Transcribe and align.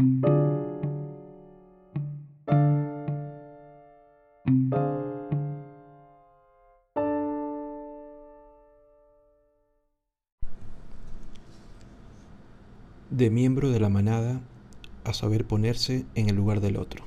De 0.00 0.06
miembro 13.28 13.70
de 13.70 13.80
la 13.80 13.90
manada 13.90 14.40
a 15.04 15.12
saber 15.12 15.46
ponerse 15.46 16.06
en 16.14 16.30
el 16.30 16.36
lugar 16.36 16.60
del 16.60 16.78
otro. 16.78 17.04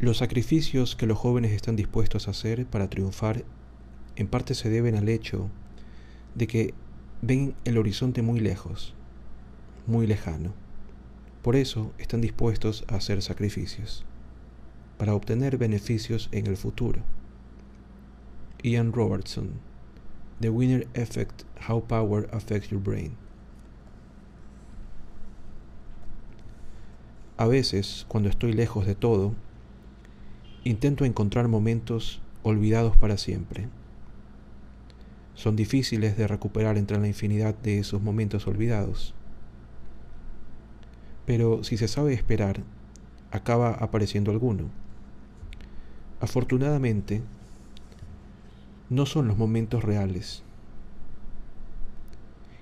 Los 0.00 0.16
sacrificios 0.16 0.96
que 0.96 1.06
los 1.06 1.16
jóvenes 1.16 1.52
están 1.52 1.76
dispuestos 1.76 2.26
a 2.26 2.32
hacer 2.32 2.66
para 2.66 2.90
triunfar 2.90 3.44
en 4.16 4.26
parte 4.26 4.56
se 4.56 4.68
deben 4.68 4.96
al 4.96 5.08
hecho 5.08 5.48
de 6.34 6.48
que 6.48 6.74
ven 7.22 7.54
el 7.64 7.78
horizonte 7.78 8.20
muy 8.20 8.40
lejos, 8.40 8.94
muy 9.86 10.08
lejano. 10.08 10.52
Por 11.42 11.54
eso 11.54 11.92
están 11.98 12.20
dispuestos 12.20 12.84
a 12.88 12.96
hacer 12.96 13.22
sacrificios, 13.22 14.04
para 14.98 15.14
obtener 15.14 15.56
beneficios 15.56 16.28
en 16.32 16.48
el 16.48 16.56
futuro. 16.56 17.00
Ian 18.64 18.92
Robertson 18.92 19.50
The 20.40 20.50
Winner 20.50 20.88
Effect, 20.94 21.44
How 21.68 21.84
Power 21.84 22.28
Affects 22.32 22.70
Your 22.70 22.82
Brain. 22.82 23.12
A 27.36 27.46
veces, 27.46 28.04
cuando 28.08 28.28
estoy 28.28 28.52
lejos 28.52 28.84
de 28.84 28.96
todo, 28.96 29.34
intento 30.64 31.04
encontrar 31.04 31.46
momentos 31.46 32.20
olvidados 32.42 32.96
para 32.96 33.16
siempre. 33.16 33.68
Son 35.34 35.56
difíciles 35.56 36.16
de 36.16 36.26
recuperar 36.26 36.76
entre 36.76 36.98
la 36.98 37.08
infinidad 37.08 37.54
de 37.54 37.78
esos 37.78 38.02
momentos 38.02 38.46
olvidados. 38.46 39.14
Pero 41.26 41.64
si 41.64 41.76
se 41.76 41.88
sabe 41.88 42.12
esperar, 42.14 42.62
acaba 43.30 43.70
apareciendo 43.72 44.30
alguno. 44.30 44.64
Afortunadamente, 46.20 47.22
no 48.90 49.06
son 49.06 49.26
los 49.26 49.38
momentos 49.38 49.82
reales, 49.82 50.42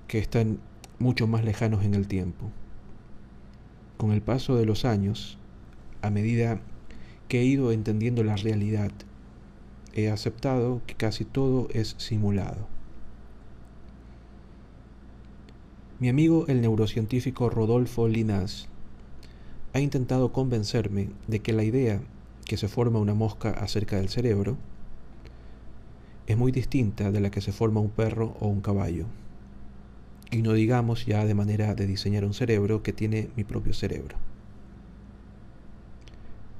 que 0.07 0.17
están 0.17 0.59
mucho 0.97 1.27
más 1.27 1.43
lejanos 1.43 1.83
en 1.83 1.93
el 1.93 2.07
tiempo. 2.07 2.49
Con 3.97 4.11
el 4.11 4.21
paso 4.21 4.55
de 4.55 4.65
los 4.65 4.85
años, 4.85 5.37
a 6.01 6.09
medida 6.09 6.61
que 7.27 7.41
he 7.41 7.45
ido 7.45 7.71
entendiendo 7.71 8.23
la 8.23 8.35
realidad, 8.35 8.91
he 9.93 10.09
aceptado 10.09 10.81
que 10.85 10.95
casi 10.95 11.25
todo 11.25 11.67
es 11.73 11.95
simulado. 11.97 12.67
Mi 15.99 16.09
amigo 16.09 16.45
el 16.47 16.61
neurocientífico 16.61 17.49
Rodolfo 17.49 18.07
Linas 18.07 18.67
ha 19.73 19.79
intentado 19.79 20.31
convencerme 20.31 21.09
de 21.27 21.39
que 21.39 21.53
la 21.53 21.63
idea 21.63 22.01
que 22.45 22.57
se 22.57 22.67
forma 22.67 22.99
una 22.99 23.13
mosca 23.13 23.51
acerca 23.51 23.97
del 23.97 24.09
cerebro 24.09 24.57
es 26.27 26.37
muy 26.37 26.51
distinta 26.51 27.11
de 27.11 27.19
la 27.19 27.29
que 27.29 27.41
se 27.41 27.51
forma 27.51 27.79
un 27.79 27.89
perro 27.89 28.35
o 28.39 28.47
un 28.47 28.61
caballo. 28.61 29.05
Y 30.31 30.41
no 30.41 30.53
digamos 30.53 31.05
ya 31.05 31.25
de 31.25 31.35
manera 31.35 31.75
de 31.75 31.87
diseñar 31.87 32.25
un 32.25 32.33
cerebro 32.33 32.83
que 32.83 32.93
tiene 32.93 33.29
mi 33.35 33.43
propio 33.43 33.73
cerebro. 33.73 34.17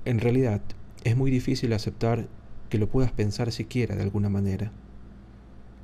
En 0.04 0.20
realidad, 0.20 0.62
es 1.04 1.16
muy 1.16 1.32
difícil 1.32 1.74
aceptar 1.74 2.28
que 2.72 2.80
lo 2.80 2.90
puedas 2.90 3.12
pensar 3.12 3.52
siquiera 3.52 3.96
de 3.96 4.02
alguna 4.02 4.30
manera, 4.30 4.72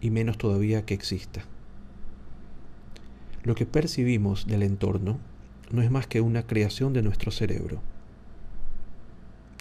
y 0.02 0.10
menos 0.10 0.40
todavía 0.40 0.86
que 0.86 0.96
exista. 0.96 1.44
Lo 3.44 3.54
que 3.54 3.68
percibimos 3.68 4.48
del 4.48 4.64
entorno 4.64 5.20
no 5.70 5.84
es 5.84 5.92
más 5.92 6.08
que 6.08 6.22
una 6.22 6.48
creación 6.48 6.94
de 6.94 7.04
nuestro 7.04 7.30
cerebro. 7.30 7.80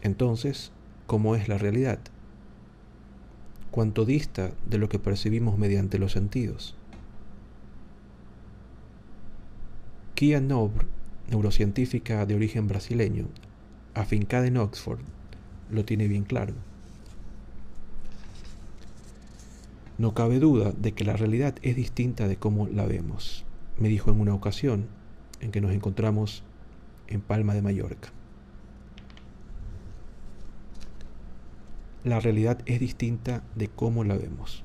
Entonces, 0.02 0.72
¿cómo 1.06 1.36
es 1.36 1.48
la 1.48 1.58
realidad? 1.58 1.98
cuanto 3.76 4.06
dista 4.06 4.52
de 4.64 4.78
lo 4.78 4.88
que 4.88 4.98
percibimos 4.98 5.58
mediante 5.58 5.98
los 5.98 6.12
sentidos. 6.12 6.74
Kia 10.14 10.40
Nobre, 10.40 10.86
neurocientífica 11.28 12.24
de 12.24 12.34
origen 12.34 12.68
brasileño, 12.68 13.26
afincada 13.92 14.46
en 14.46 14.56
Oxford, 14.56 15.00
lo 15.70 15.84
tiene 15.84 16.08
bien 16.08 16.24
claro. 16.24 16.54
No 19.98 20.14
cabe 20.14 20.38
duda 20.38 20.72
de 20.72 20.92
que 20.92 21.04
la 21.04 21.16
realidad 21.16 21.54
es 21.62 21.76
distinta 21.76 22.28
de 22.28 22.36
cómo 22.36 22.66
la 22.68 22.86
vemos, 22.86 23.44
me 23.78 23.88
dijo 23.88 24.10
en 24.10 24.20
una 24.20 24.34
ocasión 24.34 24.86
en 25.40 25.50
que 25.50 25.60
nos 25.60 25.72
encontramos 25.72 26.42
en 27.08 27.20
Palma 27.20 27.54
de 27.54 27.62
Mallorca. 27.62 28.12
la 32.06 32.20
realidad 32.20 32.60
es 32.66 32.78
distinta 32.78 33.42
de 33.56 33.66
cómo 33.66 34.04
la 34.04 34.16
vemos. 34.16 34.62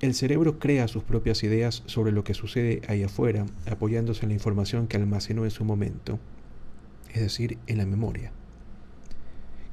El 0.00 0.12
cerebro 0.12 0.58
crea 0.58 0.86
sus 0.86 1.02
propias 1.02 1.42
ideas 1.42 1.82
sobre 1.86 2.12
lo 2.12 2.22
que 2.22 2.34
sucede 2.34 2.82
ahí 2.86 3.02
afuera, 3.02 3.46
apoyándose 3.66 4.24
en 4.24 4.28
la 4.28 4.34
información 4.34 4.88
que 4.88 4.98
almacenó 4.98 5.44
en 5.44 5.50
su 5.50 5.64
momento, 5.64 6.18
es 7.14 7.22
decir, 7.22 7.56
en 7.66 7.78
la 7.78 7.86
memoria, 7.86 8.30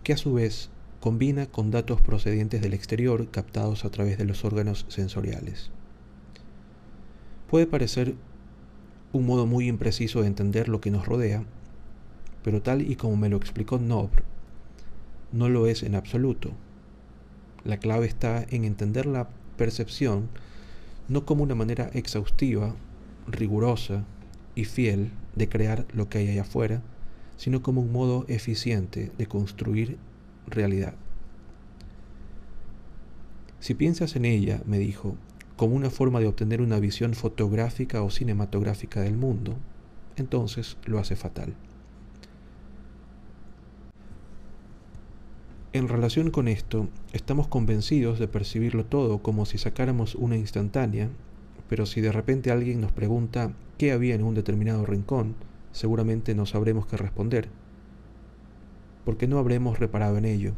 que 0.03 0.13
a 0.13 0.17
su 0.17 0.33
vez 0.33 0.69
combina 1.03 1.47
con 1.47 1.69
datos 1.69 1.99
procedentes 1.99 2.61
del 2.61 2.73
exterior 2.73 3.29
captados 3.29 3.83
a 3.83 3.89
través 3.89 4.17
de 4.17 4.23
los 4.23 4.45
órganos 4.45 4.85
sensoriales. 4.87 5.69
Puede 7.49 7.67
parecer 7.67 8.15
un 9.11 9.25
modo 9.25 9.45
muy 9.45 9.67
impreciso 9.67 10.21
de 10.21 10.27
entender 10.27 10.69
lo 10.69 10.79
que 10.79 10.91
nos 10.91 11.05
rodea, 11.05 11.43
pero 12.41 12.61
tal 12.61 12.89
y 12.89 12.95
como 12.95 13.17
me 13.17 13.27
lo 13.27 13.35
explicó 13.35 13.79
Nobre, 13.79 14.23
no 15.33 15.49
lo 15.49 15.67
es 15.67 15.83
en 15.83 15.95
absoluto. 15.95 16.51
La 17.65 17.79
clave 17.79 18.05
está 18.05 18.45
en 18.49 18.63
entender 18.63 19.05
la 19.05 19.27
percepción 19.57 20.29
no 21.09 21.25
como 21.25 21.43
una 21.43 21.53
manera 21.53 21.89
exhaustiva, 21.93 22.75
rigurosa 23.27 24.05
y 24.55 24.63
fiel 24.63 25.11
de 25.35 25.49
crear 25.49 25.85
lo 25.91 26.07
que 26.07 26.19
hay 26.19 26.29
allá 26.29 26.43
afuera, 26.43 26.81
sino 27.35 27.61
como 27.61 27.81
un 27.81 27.91
modo 27.91 28.23
eficiente 28.29 29.11
de 29.17 29.25
construir 29.25 29.97
realidad. 30.47 30.95
Si 33.59 33.73
piensas 33.73 34.15
en 34.15 34.25
ella, 34.25 34.61
me 34.65 34.77
dijo, 34.77 35.15
como 35.55 35.75
una 35.75 35.89
forma 35.89 36.19
de 36.19 36.27
obtener 36.27 36.61
una 36.61 36.79
visión 36.79 37.13
fotográfica 37.13 38.03
o 38.03 38.09
cinematográfica 38.09 39.01
del 39.01 39.15
mundo, 39.15 39.55
entonces 40.17 40.77
lo 40.85 40.99
hace 40.99 41.15
fatal. 41.15 41.53
En 45.71 45.87
relación 45.87 46.29
con 46.29 46.47
esto, 46.47 46.87
estamos 47.13 47.47
convencidos 47.47 48.19
de 48.19 48.27
percibirlo 48.27 48.85
todo 48.85 49.23
como 49.23 49.45
si 49.45 49.57
sacáramos 49.57 50.13
una 50.13 50.37
instantánea, 50.37 51.09
pero 51.67 51.85
si 51.85 52.01
de 52.01 52.11
repente 52.11 52.51
alguien 52.51 52.81
nos 52.81 52.91
pregunta 52.91 53.53
qué 53.77 53.91
había 53.91 54.13
en 54.13 54.23
un 54.23 54.35
determinado 54.35 54.85
rincón, 54.85 55.35
seguramente 55.71 56.35
no 56.35 56.45
sabremos 56.45 56.85
qué 56.85 56.97
responder, 56.97 57.49
porque 59.05 59.27
no 59.27 59.37
habremos 59.37 59.79
reparado 59.79 60.17
en 60.17 60.25
ello. 60.25 60.53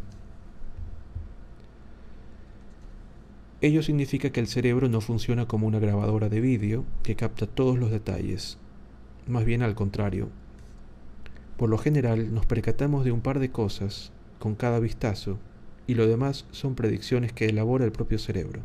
Ello 3.61 3.81
significa 3.81 4.29
que 4.29 4.39
el 4.39 4.47
cerebro 4.47 4.89
no 4.89 5.01
funciona 5.01 5.47
como 5.47 5.65
una 5.65 5.79
grabadora 5.79 6.29
de 6.29 6.41
vídeo 6.41 6.85
que 7.03 7.15
capta 7.15 7.47
todos 7.47 7.79
los 7.79 7.89
detalles, 7.89 8.57
más 9.27 9.45
bien 9.45 9.63
al 9.63 9.75
contrario. 9.75 10.29
Por 11.57 11.69
lo 11.69 11.77
general 11.77 12.33
nos 12.33 12.45
percatamos 12.45 13.05
de 13.05 13.11
un 13.11 13.21
par 13.21 13.39
de 13.39 13.51
cosas 13.51 14.11
con 14.39 14.55
cada 14.55 14.79
vistazo 14.79 15.39
y 15.87 15.95
lo 15.95 16.05
demás 16.05 16.45
son 16.51 16.75
predicciones 16.75 17.31
que 17.31 17.45
elabora 17.45 17.85
el 17.85 17.91
propio 17.91 18.19
cerebro. 18.19 18.61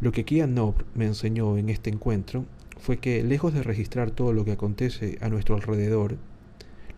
Lo 0.00 0.12
que 0.12 0.24
Kian 0.24 0.54
Nob 0.54 0.74
me 0.94 1.06
enseñó 1.06 1.56
en 1.58 1.68
este 1.68 1.90
encuentro 1.90 2.44
fue 2.78 2.98
que, 2.98 3.22
lejos 3.24 3.54
de 3.54 3.62
registrar 3.62 4.10
todo 4.10 4.32
lo 4.32 4.44
que 4.44 4.52
acontece 4.52 5.18
a 5.20 5.28
nuestro 5.28 5.56
alrededor, 5.56 6.16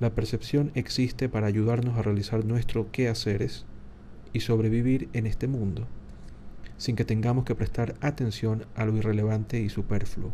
la 0.01 0.15
percepción 0.15 0.73
existe 0.75 1.29
para 1.29 1.47
ayudarnos 1.47 1.97
a 1.97 2.03
realizar 2.03 2.45
nuestro 2.45 2.91
quehaceres 2.91 3.67
y 4.33 4.41
sobrevivir 4.41 5.09
en 5.13 5.27
este 5.27 5.47
mundo, 5.47 5.87
sin 6.77 6.97
que 6.97 7.05
tengamos 7.05 7.45
que 7.45 7.55
prestar 7.55 7.95
atención 8.01 8.67
a 8.75 8.85
lo 8.85 8.97
irrelevante 8.97 9.61
y 9.61 9.69
superfluo. 9.69 10.33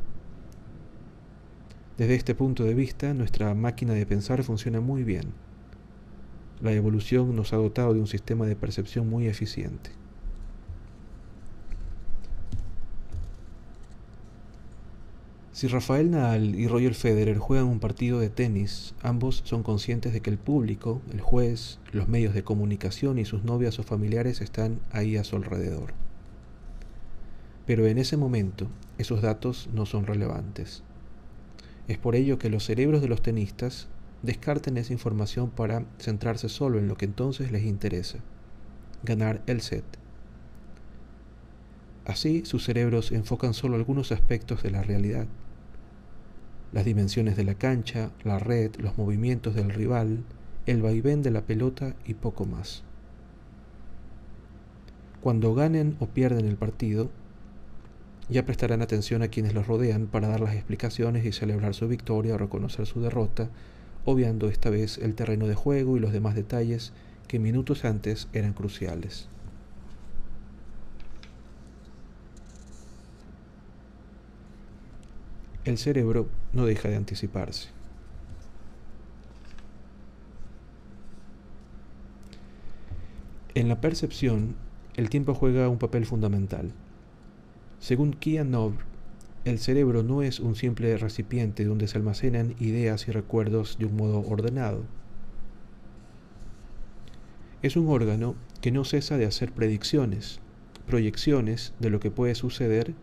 Desde 1.98 2.14
este 2.14 2.34
punto 2.34 2.64
de 2.64 2.74
vista, 2.74 3.12
nuestra 3.12 3.54
máquina 3.54 3.92
de 3.92 4.06
pensar 4.06 4.42
funciona 4.42 4.80
muy 4.80 5.02
bien 5.02 5.34
la 6.60 6.72
evolución 6.72 7.36
nos 7.36 7.52
ha 7.52 7.56
dotado 7.56 7.92
de 7.92 8.00
un 8.00 8.06
sistema 8.06 8.46
de 8.46 8.56
percepción 8.56 9.10
muy 9.10 9.26
eficiente. 9.26 9.90
Si 15.56 15.68
Rafael 15.68 16.10
Nadal 16.10 16.54
y 16.54 16.68
Roger 16.68 16.92
Federer 16.92 17.38
juegan 17.38 17.64
un 17.64 17.80
partido 17.80 18.20
de 18.20 18.28
tenis, 18.28 18.94
ambos 19.00 19.40
son 19.46 19.62
conscientes 19.62 20.12
de 20.12 20.20
que 20.20 20.28
el 20.28 20.36
público, 20.36 21.00
el 21.10 21.22
juez, 21.22 21.78
los 21.92 22.08
medios 22.08 22.34
de 22.34 22.44
comunicación 22.44 23.18
y 23.18 23.24
sus 23.24 23.42
novias 23.42 23.78
o 23.78 23.82
familiares 23.82 24.42
están 24.42 24.80
ahí 24.92 25.16
a 25.16 25.24
su 25.24 25.34
alrededor. 25.34 25.94
Pero 27.64 27.86
en 27.86 27.96
ese 27.96 28.18
momento, 28.18 28.68
esos 28.98 29.22
datos 29.22 29.70
no 29.72 29.86
son 29.86 30.04
relevantes. 30.04 30.82
Es 31.88 31.96
por 31.96 32.16
ello 32.16 32.38
que 32.38 32.50
los 32.50 32.62
cerebros 32.62 33.00
de 33.00 33.08
los 33.08 33.22
tenistas 33.22 33.88
descarten 34.22 34.76
esa 34.76 34.92
información 34.92 35.48
para 35.48 35.86
centrarse 35.98 36.50
solo 36.50 36.78
en 36.78 36.86
lo 36.86 36.98
que 36.98 37.06
entonces 37.06 37.50
les 37.50 37.64
interesa, 37.64 38.18
ganar 39.04 39.40
el 39.46 39.62
set. 39.62 39.86
Así 42.04 42.44
sus 42.44 42.62
cerebros 42.62 43.10
enfocan 43.10 43.54
solo 43.54 43.76
algunos 43.76 44.12
aspectos 44.12 44.62
de 44.62 44.70
la 44.70 44.82
realidad 44.82 45.26
las 46.76 46.84
dimensiones 46.84 47.38
de 47.38 47.44
la 47.44 47.55
cancha, 47.55 48.11
la 48.23 48.38
red, 48.38 48.76
los 48.76 48.99
movimientos 48.99 49.55
del 49.55 49.70
rival, 49.70 50.25
el 50.67 50.82
vaivén 50.82 51.23
de 51.23 51.31
la 51.31 51.40
pelota 51.40 51.96
y 52.05 52.12
poco 52.12 52.44
más. 52.44 52.82
Cuando 55.23 55.55
ganen 55.55 55.96
o 56.00 56.08
pierden 56.08 56.44
el 56.44 56.56
partido, 56.56 57.08
ya 58.28 58.44
prestarán 58.44 58.82
atención 58.82 59.23
a 59.23 59.28
quienes 59.28 59.55
los 59.55 59.67
rodean 59.67 60.06
para 60.06 60.28
dar 60.28 60.40
las 60.40 60.55
explicaciones 60.55 61.25
y 61.25 61.32
celebrar 61.32 61.73
su 61.73 61.88
victoria 61.88 62.34
o 62.34 62.38
reconocer 62.38 62.84
su 62.84 63.00
derrota, 63.00 63.49
obviando 64.05 64.50
esta 64.50 64.69
vez 64.69 64.99
el 64.99 65.14
terreno 65.14 65.46
de 65.46 65.55
juego 65.55 65.96
y 65.96 66.00
los 66.00 66.12
demás 66.12 66.34
detalles 66.34 66.93
que 67.26 67.38
minutos 67.38 67.87
antes 67.87 68.28
eran 68.34 68.52
cruciales. 68.52 69.31
El 75.66 75.78
cerebro 75.78 76.28
no 76.52 76.64
deja 76.64 76.88
de 76.88 76.96
anticiparse. 76.96 77.68
En 83.54 83.68
la 83.68 83.80
percepción, 83.80 84.54
el 84.94 85.10
tiempo 85.10 85.34
juega 85.34 85.68
un 85.68 85.78
papel 85.78 86.06
fundamental. 86.06 86.72
Según 87.80 88.12
Kian 88.12 88.54
el 89.44 89.58
cerebro 89.58 90.02
no 90.02 90.22
es 90.22 90.40
un 90.40 90.56
simple 90.56 90.96
recipiente 90.98 91.64
donde 91.64 91.88
se 91.88 91.98
almacenan 91.98 92.54
ideas 92.58 93.08
y 93.08 93.12
recuerdos 93.12 93.76
de 93.78 93.86
un 93.86 93.96
modo 93.96 94.20
ordenado. 94.20 94.84
Es 97.62 97.76
un 97.76 97.88
órgano 97.88 98.36
que 98.60 98.72
no 98.72 98.84
cesa 98.84 99.18
de 99.18 99.26
hacer 99.26 99.52
predicciones, 99.52 100.40
proyecciones 100.86 101.74
de 101.80 101.90
lo 101.90 101.98
que 101.98 102.10
puede 102.10 102.34
suceder 102.34 102.94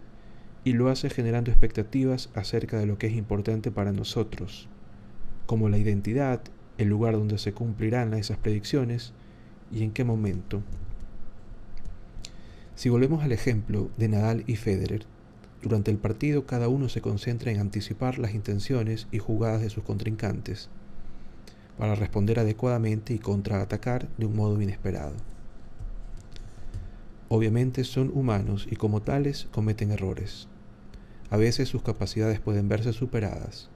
y 0.64 0.74
lo 0.74 0.90
hace 0.90 1.10
generando 1.10 1.52
expectativas 1.52 2.30
acerca 2.36 2.80
de 2.80 2.86
lo 2.86 2.98
que 2.98 3.08
es 3.08 3.14
importante 3.14 3.72
para 3.72 3.92
nosotros, 3.92 4.70
como 5.46 5.70
la 5.70 5.78
identidad, 5.78 6.42
el 6.78 6.88
lugar 6.88 7.14
donde 7.14 7.38
se 7.38 7.54
cumplirán 7.54 8.14
esas 8.14 8.38
predicciones 8.38 9.14
y 9.72 9.84
en 9.84 9.92
qué 9.92 10.04
momento. 10.04 10.62
Si 12.76 12.90
volvemos 12.90 13.24
al 13.24 13.32
ejemplo 13.32 13.90
de 13.98 14.08
Nadal 14.08 14.44
y 14.48 14.56
Federer, 14.56 15.06
durante 15.62 15.92
el 15.92 15.98
partido 15.98 16.46
cada 16.46 16.68
uno 16.68 16.90
se 16.90 17.02
concentra 17.02 17.52
en 17.52 17.60
anticipar 17.60 18.20
las 18.20 18.34
intenciones 18.34 19.08
y 19.12 19.20
jugadas 19.20 19.62
de 19.62 19.70
sus 19.70 19.84
contrincantes, 19.84 20.70
para 21.78 21.96
responder 21.96 22.40
adecuadamente 22.40 23.14
y 23.14 23.20
contraatacar 23.20 24.08
de 24.18 24.26
un 24.26 24.36
modo 24.36 24.62
inesperado. 24.62 25.16
Obviamente 27.30 27.84
son 27.84 28.12
humanos 28.14 28.68
y 28.70 28.76
como 28.76 29.02
tales 29.02 29.48
cometen 29.52 29.92
errores. 29.92 30.48
A 31.30 31.38
veces 31.38 31.70
sus 31.70 31.84
capacidades 31.84 32.40
pueden 32.40 32.70
verse 32.70 32.94
superadas. 32.94 33.70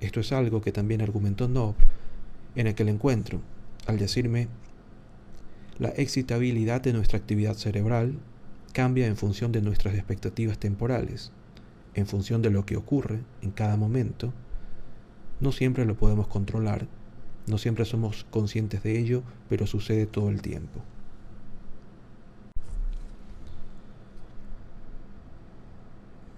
Esto 0.00 0.20
es 0.20 0.32
algo 0.32 0.60
que 0.60 0.72
también 0.72 1.02
argumentó 1.02 1.48
Nob 1.48 1.74
en 2.56 2.66
aquel 2.66 2.88
encuentro, 2.88 3.40
al 3.86 3.98
decirme, 3.98 4.48
la 5.78 5.88
excitabilidad 5.88 6.80
de 6.80 6.92
nuestra 6.92 7.18
actividad 7.18 7.54
cerebral 7.54 8.14
cambia 8.72 9.06
en 9.06 9.16
función 9.16 9.50
de 9.50 9.60
nuestras 9.60 9.94
expectativas 9.94 10.58
temporales, 10.58 11.32
en 11.94 12.06
función 12.06 12.42
de 12.42 12.50
lo 12.50 12.64
que 12.64 12.76
ocurre 12.76 13.20
en 13.42 13.50
cada 13.50 13.76
momento. 13.76 14.32
No 15.40 15.52
siempre 15.52 15.84
lo 15.84 15.96
podemos 15.96 16.26
controlar, 16.28 16.86
no 17.46 17.58
siempre 17.58 17.84
somos 17.84 18.24
conscientes 18.30 18.82
de 18.82 18.98
ello, 18.98 19.22
pero 19.48 19.66
sucede 19.66 20.06
todo 20.06 20.30
el 20.30 20.42
tiempo. 20.42 20.80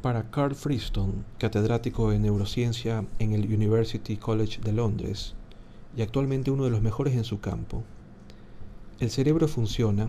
Para 0.06 0.30
Carl 0.30 0.54
Freestone, 0.54 1.24
catedrático 1.36 2.12
de 2.12 2.20
neurociencia 2.20 3.04
en 3.18 3.32
el 3.32 3.52
University 3.52 4.16
College 4.16 4.60
de 4.60 4.70
Londres 4.70 5.34
y 5.96 6.02
actualmente 6.02 6.52
uno 6.52 6.62
de 6.62 6.70
los 6.70 6.80
mejores 6.80 7.16
en 7.16 7.24
su 7.24 7.40
campo, 7.40 7.82
el 9.00 9.10
cerebro 9.10 9.48
funciona 9.48 10.08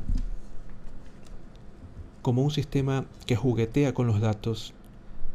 como 2.22 2.44
un 2.44 2.52
sistema 2.52 3.06
que 3.26 3.36
juguetea 3.36 3.96
con 3.96 4.06
los 4.06 4.22
datos 4.22 4.76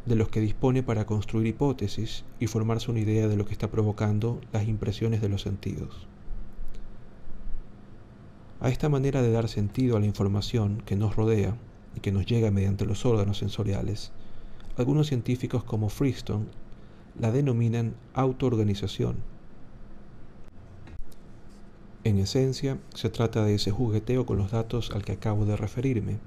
de 0.05 0.15
los 0.15 0.29
que 0.29 0.39
dispone 0.39 0.81
para 0.81 1.05
construir 1.05 1.47
hipótesis 1.47 2.23
y 2.39 2.47
formarse 2.47 2.89
una 2.89 3.01
idea 3.01 3.27
de 3.27 3.35
lo 3.35 3.43
que 3.43 3.51
está 3.51 3.69
provocando 3.69 4.39
las 4.53 4.65
impresiones 4.65 5.19
de 5.19 5.27
los 5.27 5.41
sentidos. 5.41 6.07
A 8.61 8.69
esta 8.69 8.87
manera 8.87 9.21
de 9.21 9.31
dar 9.33 9.49
sentido 9.49 9.97
a 9.97 9.99
la 9.99 10.05
información 10.05 10.81
que 10.85 10.95
nos 10.95 11.17
rodea 11.17 11.57
y 11.97 11.99
que 11.99 12.13
nos 12.13 12.25
llega 12.25 12.49
mediante 12.49 12.85
los 12.85 13.05
órganos 13.05 13.39
sensoriales, 13.39 14.13
algunos 14.77 15.07
científicos 15.07 15.63
como 15.63 15.89
Freestone 15.89 16.45
la 17.19 17.31
denominan 17.31 17.93
autoorganización. 18.13 19.17
En 22.03 22.17
esencia, 22.17 22.79
se 22.93 23.09
trata 23.09 23.45
de 23.45 23.55
ese 23.55 23.71
jugueteo 23.71 24.25
con 24.25 24.37
los 24.37 24.51
datos 24.51 24.91
al 24.91 25.05
que 25.05 25.13
acabo 25.13 25.45
de 25.45 25.55
referirme, 25.55 26.17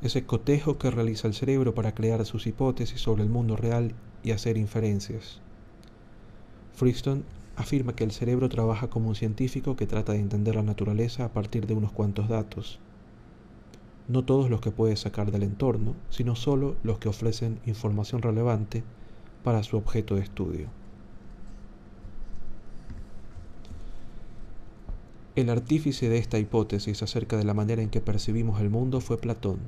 ese 0.00 0.24
cotejo 0.24 0.78
que 0.78 0.90
realiza 0.90 1.26
el 1.26 1.34
cerebro 1.34 1.74
para 1.74 1.94
crear 1.94 2.24
sus 2.24 2.46
hipótesis 2.46 3.00
sobre 3.00 3.24
el 3.24 3.28
mundo 3.28 3.56
real 3.56 3.92
y 4.22 4.30
hacer 4.30 4.56
inferencias. 4.56 5.40
Freestone 6.74 7.22
afirma 7.56 7.94
que 7.94 8.04
el 8.04 8.12
cerebro 8.12 8.48
trabaja 8.48 8.88
como 8.88 9.08
un 9.08 9.16
científico 9.16 9.74
que 9.74 9.88
trata 9.88 10.12
de 10.12 10.20
entender 10.20 10.54
la 10.54 10.62
naturaleza 10.62 11.24
a 11.24 11.32
partir 11.32 11.66
de 11.66 11.74
unos 11.74 11.90
cuantos 11.90 12.28
datos 12.28 12.78
no 14.08 14.24
todos 14.24 14.48
los 14.48 14.62
que 14.62 14.70
puede 14.70 14.96
sacar 14.96 15.30
del 15.30 15.42
entorno, 15.42 15.94
sino 16.08 16.34
solo 16.34 16.76
los 16.82 16.98
que 16.98 17.10
ofrecen 17.10 17.60
información 17.66 18.22
relevante 18.22 18.82
para 19.44 19.62
su 19.62 19.76
objeto 19.76 20.14
de 20.14 20.22
estudio. 20.22 20.68
El 25.36 25.50
artífice 25.50 26.08
de 26.08 26.18
esta 26.18 26.38
hipótesis 26.38 27.02
acerca 27.02 27.36
de 27.36 27.44
la 27.44 27.54
manera 27.54 27.82
en 27.82 27.90
que 27.90 28.00
percibimos 28.00 28.60
el 28.60 28.70
mundo 28.70 29.00
fue 29.00 29.18
Platón. 29.18 29.58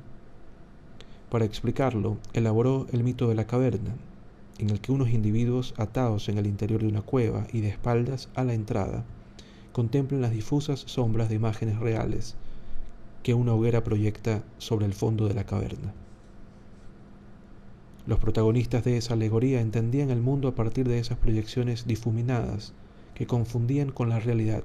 Para 1.29 1.45
explicarlo, 1.45 2.17
elaboró 2.33 2.87
el 2.91 3.03
mito 3.03 3.29
de 3.29 3.35
la 3.35 3.47
caverna, 3.47 3.95
en 4.57 4.69
el 4.69 4.81
que 4.81 4.91
unos 4.91 5.11
individuos 5.11 5.73
atados 5.77 6.27
en 6.29 6.37
el 6.37 6.47
interior 6.47 6.81
de 6.81 6.89
una 6.89 7.01
cueva 7.01 7.47
y 7.53 7.61
de 7.61 7.69
espaldas 7.69 8.27
a 8.35 8.43
la 8.43 8.53
entrada 8.53 9.05
contemplan 9.71 10.21
las 10.21 10.31
difusas 10.31 10.83
sombras 10.87 11.29
de 11.29 11.35
imágenes 11.35 11.79
reales 11.79 12.35
que 13.23 13.33
una 13.33 13.53
hoguera 13.53 13.83
proyecta 13.83 14.43
sobre 14.57 14.85
el 14.85 14.93
fondo 14.93 15.27
de 15.27 15.33
la 15.33 15.45
caverna. 15.45 15.93
Los 18.07 18.19
protagonistas 18.19 18.83
de 18.83 18.97
esa 18.97 19.13
alegoría 19.13 19.61
entendían 19.61 20.09
el 20.09 20.21
mundo 20.21 20.47
a 20.47 20.55
partir 20.55 20.87
de 20.87 20.97
esas 20.97 21.19
proyecciones 21.19 21.85
difuminadas 21.85 22.73
que 23.13 23.27
confundían 23.27 23.91
con 23.91 24.09
la 24.09 24.19
realidad, 24.19 24.63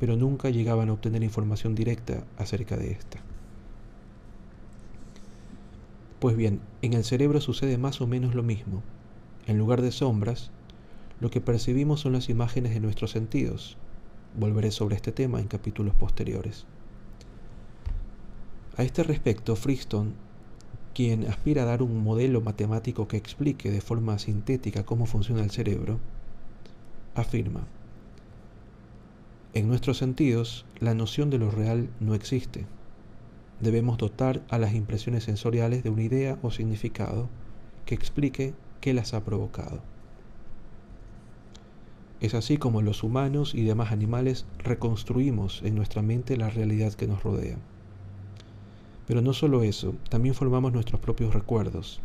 pero 0.00 0.16
nunca 0.16 0.48
llegaban 0.48 0.88
a 0.88 0.94
obtener 0.94 1.22
información 1.22 1.74
directa 1.74 2.24
acerca 2.38 2.76
de 2.76 2.92
ésta. 2.92 3.20
Pues 6.18 6.34
bien, 6.34 6.60
en 6.80 6.94
el 6.94 7.04
cerebro 7.04 7.42
sucede 7.42 7.76
más 7.76 8.00
o 8.00 8.06
menos 8.06 8.34
lo 8.34 8.42
mismo. 8.42 8.82
En 9.46 9.58
lugar 9.58 9.82
de 9.82 9.92
sombras, 9.92 10.50
lo 11.20 11.30
que 11.30 11.42
percibimos 11.42 12.00
son 12.00 12.14
las 12.14 12.30
imágenes 12.30 12.72
de 12.72 12.80
nuestros 12.80 13.10
sentidos. 13.10 13.76
Volveré 14.34 14.70
sobre 14.70 14.96
este 14.96 15.12
tema 15.12 15.40
en 15.40 15.46
capítulos 15.46 15.94
posteriores. 15.94 16.66
A 18.76 18.82
este 18.82 19.02
respecto, 19.02 19.56
Freestone, 19.56 20.12
quien 20.94 21.26
aspira 21.26 21.62
a 21.62 21.66
dar 21.66 21.82
un 21.82 22.02
modelo 22.02 22.40
matemático 22.40 23.08
que 23.08 23.16
explique 23.16 23.70
de 23.70 23.80
forma 23.80 24.18
sintética 24.18 24.84
cómo 24.84 25.06
funciona 25.06 25.42
el 25.42 25.50
cerebro, 25.50 25.98
afirma, 27.14 27.66
en 29.56 29.68
nuestros 29.68 29.96
sentidos, 29.96 30.66
la 30.80 30.92
noción 30.92 31.30
de 31.30 31.38
lo 31.38 31.50
real 31.50 31.88
no 31.98 32.14
existe. 32.14 32.66
Debemos 33.58 33.96
dotar 33.96 34.42
a 34.50 34.58
las 34.58 34.74
impresiones 34.74 35.24
sensoriales 35.24 35.82
de 35.82 35.88
una 35.88 36.02
idea 36.02 36.38
o 36.42 36.50
significado 36.50 37.30
que 37.86 37.94
explique 37.94 38.52
qué 38.82 38.92
las 38.92 39.14
ha 39.14 39.24
provocado. 39.24 39.80
Es 42.20 42.34
así 42.34 42.58
como 42.58 42.82
los 42.82 43.02
humanos 43.02 43.54
y 43.54 43.64
demás 43.64 43.92
animales 43.92 44.44
reconstruimos 44.58 45.62
en 45.62 45.74
nuestra 45.74 46.02
mente 46.02 46.36
la 46.36 46.50
realidad 46.50 46.92
que 46.92 47.06
nos 47.06 47.22
rodea. 47.22 47.56
Pero 49.06 49.22
no 49.22 49.32
solo 49.32 49.62
eso, 49.62 49.94
también 50.08 50.34
formamos 50.34 50.72
nuestros 50.72 51.00
propios 51.00 51.32
recuerdos. 51.32 52.00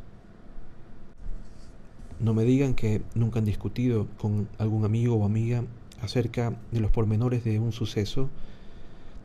No 2.19 2.33
me 2.33 2.43
digan 2.43 2.75
que 2.75 3.01
nunca 3.15 3.39
han 3.39 3.45
discutido 3.45 4.07
con 4.19 4.47
algún 4.59 4.85
amigo 4.85 5.15
o 5.15 5.25
amiga 5.25 5.63
acerca 6.01 6.55
de 6.71 6.79
los 6.79 6.91
pormenores 6.91 7.43
de 7.43 7.59
un 7.59 7.71
suceso 7.71 8.29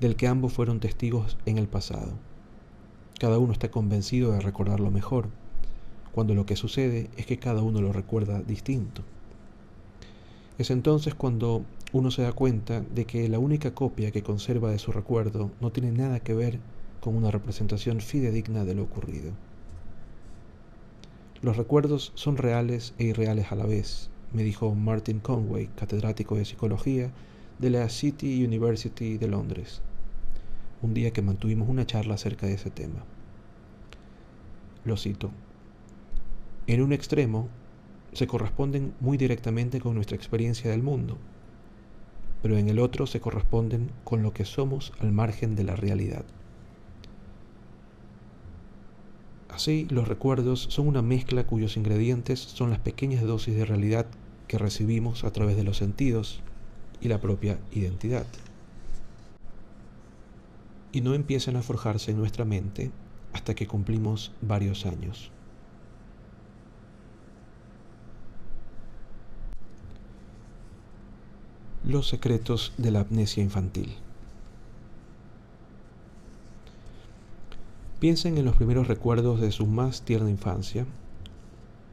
del 0.00 0.16
que 0.16 0.28
ambos 0.28 0.52
fueron 0.52 0.80
testigos 0.80 1.37
en 1.45 1.59
el 1.59 1.68
pasado. 1.68 2.12
Cada 3.18 3.38
uno 3.38 3.52
está 3.52 3.71
convencido 3.71 4.33
de 4.33 4.40
recordarlo 4.40 4.90
mejor, 4.90 5.28
cuando 6.12 6.35
lo 6.35 6.47
que 6.47 6.56
sucede 6.56 7.11
es 7.16 7.26
que 7.26 7.38
cada 7.38 7.62
uno 7.62 7.83
lo 7.83 7.92
recuerda 7.92 8.40
distinto. 8.40 9.02
Es 10.59 10.71
entonces 10.71 11.14
cuando 11.14 11.64
uno 11.92 12.11
se 12.11 12.23
da 12.23 12.33
cuenta 12.33 12.80
de 12.80 13.04
que 13.04 13.28
la 13.28 13.38
única 13.38 13.75
copia 13.75 14.11
que 14.11 14.23
conserva 14.23 14.71
de 14.71 14.78
su 14.78 14.92
recuerdo 14.92 15.50
no 15.61 15.71
tiene 15.71 15.92
nada 15.92 16.21
que 16.21 16.35
ver 16.35 16.59
con 17.06 17.14
una 17.14 17.30
representación 17.30 18.00
fidedigna 18.00 18.64
de 18.64 18.75
lo 18.75 18.82
ocurrido. 18.82 19.30
Los 21.40 21.56
recuerdos 21.56 22.10
son 22.16 22.36
reales 22.36 22.94
e 22.98 23.04
irreales 23.04 23.52
a 23.52 23.54
la 23.54 23.64
vez, 23.64 24.10
me 24.32 24.42
dijo 24.42 24.75
Martin 24.75 25.20
Conway, 25.20 25.68
catedrático 25.76 26.34
de 26.34 26.44
psicología 26.44 27.12
de 27.60 27.70
la 27.70 27.88
City 27.90 28.44
University 28.44 29.18
de 29.18 29.28
Londres, 29.28 29.82
un 30.82 30.94
día 30.94 31.12
que 31.12 31.22
mantuvimos 31.22 31.68
una 31.68 31.86
charla 31.86 32.14
acerca 32.14 32.48
de 32.48 32.54
ese 32.54 32.70
tema. 32.70 33.04
Lo 34.84 34.96
cito. 34.96 35.30
En 36.66 36.82
un 36.82 36.92
extremo, 36.92 37.46
se 38.14 38.26
corresponden 38.26 38.94
muy 38.98 39.16
directamente 39.16 39.78
con 39.78 39.94
nuestra 39.94 40.16
experiencia 40.16 40.72
del 40.72 40.82
mundo, 40.82 41.18
pero 42.42 42.58
en 42.58 42.68
el 42.68 42.80
otro 42.80 43.06
se 43.06 43.20
corresponden 43.20 43.92
con 44.02 44.25
lo 44.25 44.32
que 44.32 44.44
somos 44.44 44.92
al 44.98 45.12
margen 45.12 45.54
de 45.54 45.62
la 45.62 45.76
realidad. 45.76 46.25
Así, 49.56 49.86
los 49.88 50.06
recuerdos 50.06 50.66
son 50.68 50.86
una 50.86 51.00
mezcla 51.00 51.46
cuyos 51.46 51.78
ingredientes 51.78 52.40
son 52.40 52.68
las 52.68 52.78
pequeñas 52.78 53.22
dosis 53.22 53.56
de 53.56 53.64
realidad 53.64 54.04
que 54.48 54.58
recibimos 54.58 55.25
a 55.25 55.32
través 55.32 55.56
de 55.56 55.64
los 55.64 55.78
sentidos 55.78 56.42
y 57.00 57.08
la 57.08 57.22
propia 57.22 57.58
identidad. 57.72 58.26
Y 60.92 61.00
no 61.00 61.14
empiezan 61.14 61.56
a 61.56 61.62
forjarse 61.62 62.10
en 62.10 62.18
nuestra 62.18 62.44
mente 62.44 62.90
hasta 63.32 63.54
que 63.54 63.66
cumplimos 63.66 64.30
varios 64.42 64.84
años. 64.84 65.30
Los 71.82 72.08
secretos 72.08 72.75
de 72.76 72.90
la 72.90 73.00
amnesia 73.00 73.42
infantil. 73.42 73.96
Piensen 77.98 78.36
en 78.36 78.44
los 78.44 78.56
primeros 78.56 78.88
recuerdos 78.88 79.40
de 79.40 79.50
su 79.50 79.66
más 79.66 80.02
tierna 80.02 80.28
infancia. 80.28 80.84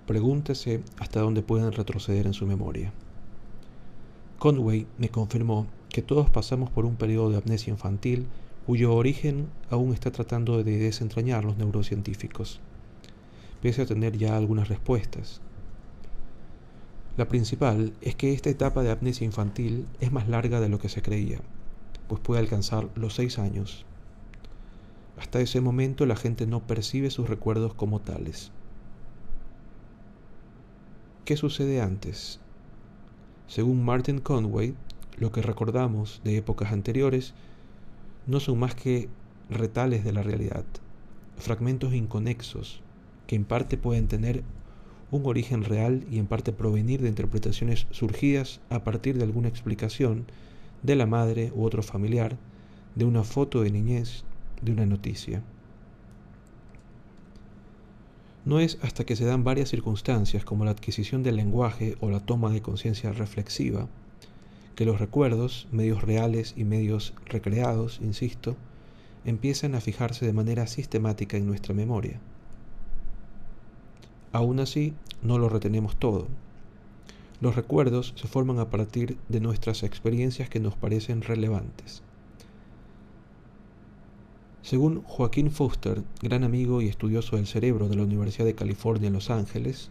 Pregúntese 0.06 0.84
hasta 1.00 1.22
dónde 1.22 1.44
pueden 1.44 1.72
retroceder 1.72 2.28
en 2.28 2.34
su 2.34 2.46
memoria. 2.46 2.92
Conway 4.38 4.86
me 4.98 5.08
confirmó 5.08 5.66
que 5.88 6.02
todos 6.02 6.30
pasamos 6.30 6.70
por 6.70 6.84
un 6.84 6.98
periodo 6.98 7.30
de 7.30 7.38
amnesia 7.38 7.72
infantil 7.72 8.28
cuyo 8.66 8.94
origen 8.94 9.48
aún 9.70 9.94
está 9.94 10.12
tratando 10.12 10.62
de 10.62 10.78
desentrañar 10.78 11.46
los 11.46 11.56
neurocientíficos, 11.56 12.60
pese 13.62 13.84
a 13.84 13.86
tener 13.86 14.18
ya 14.18 14.36
algunas 14.36 14.68
respuestas. 14.68 15.40
La 17.16 17.30
principal 17.30 17.94
es 18.02 18.16
que 18.16 18.34
esta 18.34 18.50
etapa 18.50 18.84
de 18.84 18.92
amnesia 18.92 19.24
infantil 19.24 19.86
es 20.02 20.12
más 20.12 20.28
larga 20.28 20.60
de 20.60 20.68
lo 20.68 20.80
que 20.80 20.90
se 20.90 21.02
creía, 21.02 21.40
pues 22.10 22.20
puede 22.20 22.42
alcanzar 22.42 22.90
los 22.96 23.14
seis 23.14 23.40
años 23.40 23.86
hasta 25.18 25.40
ese 25.40 25.62
momento 25.62 26.06
la 26.06 26.16
gente 26.16 26.48
no 26.48 26.66
percibe 26.66 27.10
sus 27.10 27.30
recuerdos 27.30 27.74
como 27.74 28.00
tales. 28.00 28.52
¿Qué 31.26 31.38
sucede 31.38 31.82
antes? 31.82 32.40
Según 33.48 33.86
Martin 33.86 34.20
Conway, 34.20 34.76
lo 35.18 35.32
que 35.32 35.42
recordamos 35.42 36.22
de 36.24 36.38
épocas 36.38 36.72
anteriores 36.72 37.34
no 38.26 38.40
son 38.40 38.60
más 38.60 38.76
que 38.76 39.10
retales 39.50 40.04
de 40.04 40.14
la 40.14 40.24
realidad, 40.24 40.66
fragmentos 41.38 41.94
inconexos 41.94 42.82
que 43.28 43.36
en 43.36 43.46
parte 43.46 43.78
pueden 43.78 44.08
tener 44.08 44.44
un 45.12 45.26
origen 45.26 45.64
real 45.64 46.06
y 46.10 46.18
en 46.18 46.26
parte 46.26 46.52
provenir 46.52 47.02
de 47.02 47.10
interpretaciones 47.10 47.86
surgidas 47.92 48.62
a 48.70 48.84
partir 48.84 49.18
de 49.18 49.24
alguna 49.24 49.48
explicación 49.48 50.26
de 50.82 50.96
la 50.96 51.06
madre 51.06 51.52
u 51.54 51.64
otro 51.64 51.84
familiar, 51.84 52.38
de 52.96 53.06
una 53.06 53.24
foto 53.24 53.62
de 53.62 53.72
niñez 53.72 54.26
de 54.64 54.72
una 54.72 54.86
noticia. 54.86 55.44
No 58.46 58.60
es 58.60 58.78
hasta 58.82 59.06
que 59.06 59.16
se 59.16 59.26
dan 59.26 59.44
varias 59.44 59.70
circunstancias 59.70 60.44
como 60.44 60.66
la 60.66 60.72
adquisición 60.72 61.24
del 61.24 61.38
lenguaje 61.38 61.96
o 62.02 62.10
la 62.10 62.20
toma 62.20 62.52
de 62.52 62.62
conciencia 62.62 63.14
reflexiva 63.14 63.88
que 64.76 64.86
los 64.86 65.00
recuerdos, 65.00 65.68
medios 65.72 66.02
reales 66.02 66.54
y 66.58 66.64
medios 66.64 67.14
recreados, 67.26 68.00
insisto, 68.02 68.56
empiezan 69.26 69.76
a 69.76 69.82
fijarse 69.82 70.26
de 70.26 70.34
manera 70.34 70.68
sistemática 70.68 71.38
en 71.38 71.46
nuestra 71.46 71.74
memoria. 71.74 72.20
Aún 74.32 74.60
así, 74.60 74.94
no 75.22 75.38
lo 75.38 75.48
retenemos 75.48 75.96
todo. 75.96 76.28
Los 77.40 77.56
recuerdos 77.56 78.14
se 78.16 78.28
forman 78.28 78.60
a 78.60 78.70
partir 78.70 79.18
de 79.30 79.40
nuestras 79.40 79.84
experiencias 79.84 80.50
que 80.50 80.60
nos 80.60 80.76
parecen 80.76 81.22
relevantes. 81.22 82.02
Según 84.64 85.04
Joaquín 85.04 85.52
Foster, 85.52 86.04
gran 86.22 86.46
amigo 86.46 86.82
y 86.82 86.88
estudioso 86.88 87.36
del 87.36 87.48
cerebro 87.48 87.90
de 87.90 87.98
la 87.98 88.04
Universidad 88.04 88.46
de 88.46 88.56
California 88.56 89.08
en 89.08 89.14
Los 89.14 89.30
Ángeles, 89.30 89.90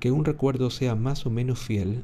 que 0.00 0.10
un 0.10 0.24
recuerdo 0.24 0.70
sea 0.70 0.94
más 0.94 1.26
o 1.26 1.30
menos 1.30 1.58
fiel, 1.58 2.02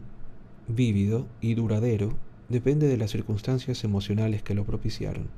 vívido 0.69 1.26
y 1.40 1.55
duradero 1.55 2.12
depende 2.50 2.87
de 2.87 2.99
las 2.99 3.12
circunstancias 3.12 3.83
emocionales 3.83 4.43
que 4.43 4.55
lo 4.55 4.64
propiciaron. 4.64 5.28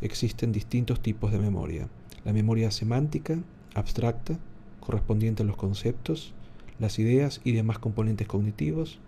Existen 0.00 0.50
distintos 0.50 1.00
tipos 1.00 1.30
de 1.30 1.40
memoria. 1.40 1.90
La 2.24 2.32
memoria 2.32 2.70
semántica, 2.70 3.38
abstracta, 3.74 4.38
correspondiente 4.80 5.42
a 5.42 5.46
los 5.46 5.56
conceptos, 5.56 6.32
las 6.78 6.98
ideas 6.98 7.42
y 7.44 7.52
demás 7.52 7.78
componentes 7.78 8.28
cognitivos. 8.28 8.98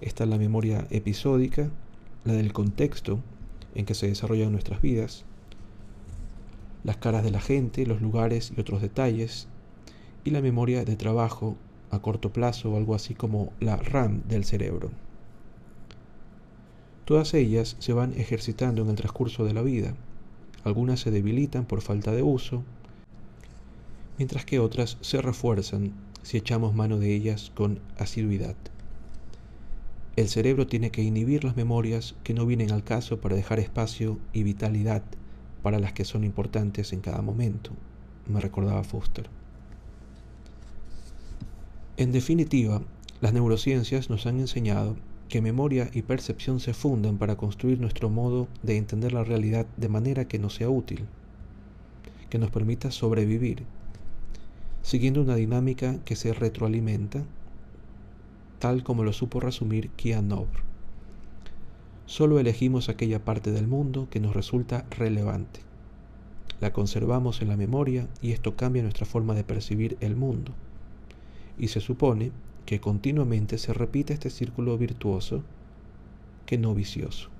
Está 0.00 0.24
la 0.24 0.38
memoria 0.38 0.86
episódica, 0.88 1.68
la 2.24 2.32
del 2.32 2.54
contexto, 2.54 3.20
en 3.74 3.84
que 3.84 3.94
se 3.94 4.08
desarrollan 4.08 4.52
nuestras 4.52 4.80
vidas, 4.82 5.24
las 6.84 6.96
caras 6.96 7.22
de 7.22 7.30
la 7.30 7.40
gente, 7.40 7.86
los 7.86 8.00
lugares 8.00 8.52
y 8.56 8.60
otros 8.60 8.80
detalles, 8.82 9.48
y 10.24 10.30
la 10.30 10.40
memoria 10.40 10.84
de 10.84 10.96
trabajo 10.96 11.56
a 11.90 12.00
corto 12.00 12.32
plazo 12.32 12.76
algo 12.76 12.94
así 12.94 13.14
como 13.14 13.52
la 13.60 13.76
RAM 13.76 14.22
del 14.28 14.44
cerebro. 14.44 14.90
Todas 17.04 17.34
ellas 17.34 17.76
se 17.80 17.92
van 17.92 18.12
ejercitando 18.12 18.82
en 18.82 18.90
el 18.90 18.96
transcurso 18.96 19.44
de 19.44 19.52
la 19.52 19.62
vida. 19.62 19.94
Algunas 20.62 21.00
se 21.00 21.10
debilitan 21.10 21.64
por 21.64 21.80
falta 21.80 22.12
de 22.12 22.22
uso, 22.22 22.62
mientras 24.18 24.44
que 24.44 24.60
otras 24.60 24.96
se 25.00 25.20
refuerzan 25.20 25.92
si 26.22 26.36
echamos 26.36 26.74
mano 26.74 26.98
de 26.98 27.14
ellas 27.14 27.50
con 27.54 27.80
asiduidad. 27.98 28.54
El 30.16 30.28
cerebro 30.28 30.66
tiene 30.66 30.90
que 30.90 31.02
inhibir 31.02 31.44
las 31.44 31.56
memorias 31.56 32.16
que 32.24 32.34
no 32.34 32.44
vienen 32.44 32.72
al 32.72 32.84
caso 32.84 33.20
para 33.20 33.36
dejar 33.36 33.60
espacio 33.60 34.18
y 34.32 34.42
vitalidad 34.42 35.02
para 35.62 35.78
las 35.78 35.92
que 35.92 36.04
son 36.04 36.24
importantes 36.24 36.92
en 36.92 37.00
cada 37.00 37.22
momento, 37.22 37.72
me 38.26 38.40
recordaba 38.40 38.82
Foster. 38.84 39.28
En 41.96 42.12
definitiva, 42.12 42.82
las 43.20 43.32
neurociencias 43.32 44.08
nos 44.08 44.26
han 44.26 44.40
enseñado 44.40 44.96
que 45.28 45.42
memoria 45.42 45.90
y 45.92 46.02
percepción 46.02 46.58
se 46.58 46.74
fundan 46.74 47.18
para 47.18 47.36
construir 47.36 47.78
nuestro 47.78 48.08
modo 48.08 48.48
de 48.62 48.76
entender 48.78 49.12
la 49.12 49.22
realidad 49.22 49.66
de 49.76 49.88
manera 49.88 50.26
que 50.26 50.38
nos 50.38 50.54
sea 50.54 50.70
útil, 50.70 51.06
que 52.30 52.38
nos 52.38 52.50
permita 52.50 52.90
sobrevivir, 52.90 53.64
siguiendo 54.82 55.20
una 55.20 55.36
dinámica 55.36 55.98
que 56.04 56.16
se 56.16 56.32
retroalimenta 56.32 57.22
tal 58.60 58.84
como 58.84 59.02
lo 59.02 59.12
supo 59.12 59.40
resumir 59.40 59.90
Nobr. 60.22 60.62
Solo 62.06 62.38
elegimos 62.38 62.88
aquella 62.88 63.24
parte 63.24 63.50
del 63.50 63.66
mundo 63.66 64.06
que 64.10 64.20
nos 64.20 64.34
resulta 64.34 64.84
relevante. 64.90 65.60
La 66.60 66.72
conservamos 66.72 67.40
en 67.40 67.48
la 67.48 67.56
memoria 67.56 68.06
y 68.20 68.32
esto 68.32 68.56
cambia 68.56 68.82
nuestra 68.82 69.06
forma 69.06 69.34
de 69.34 69.44
percibir 69.44 69.96
el 70.00 70.14
mundo. 70.14 70.52
Y 71.58 71.68
se 71.68 71.80
supone 71.80 72.32
que 72.66 72.80
continuamente 72.80 73.56
se 73.56 73.72
repite 73.72 74.12
este 74.12 74.28
círculo 74.28 74.76
virtuoso 74.76 75.42
que 76.44 76.58
no 76.58 76.74
vicioso. 76.74 77.30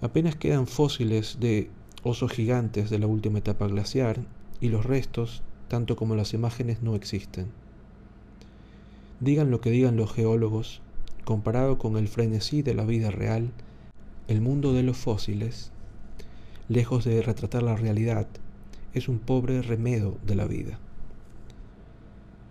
Apenas 0.00 0.36
quedan 0.36 0.68
fósiles 0.68 1.38
de 1.40 1.70
osos 2.04 2.30
gigantes 2.30 2.88
de 2.88 3.00
la 3.00 3.08
última 3.08 3.38
etapa 3.38 3.66
glaciar 3.66 4.20
y 4.60 4.68
los 4.68 4.86
restos 4.86 5.42
tanto 5.68 5.96
como 5.96 6.14
las 6.14 6.34
imágenes 6.34 6.82
no 6.82 6.94
existen. 6.94 7.46
Digan 9.20 9.50
lo 9.50 9.60
que 9.60 9.70
digan 9.70 9.96
los 9.96 10.12
geólogos, 10.12 10.82
comparado 11.24 11.78
con 11.78 11.96
el 11.96 12.08
frenesí 12.08 12.62
de 12.62 12.74
la 12.74 12.84
vida 12.84 13.10
real, 13.10 13.50
el 14.28 14.40
mundo 14.40 14.72
de 14.72 14.82
los 14.82 14.96
fósiles, 14.96 15.72
lejos 16.68 17.04
de 17.04 17.22
retratar 17.22 17.62
la 17.62 17.76
realidad, 17.76 18.26
es 18.92 19.08
un 19.08 19.18
pobre 19.18 19.62
remedo 19.62 20.18
de 20.26 20.34
la 20.34 20.46
vida. 20.46 20.78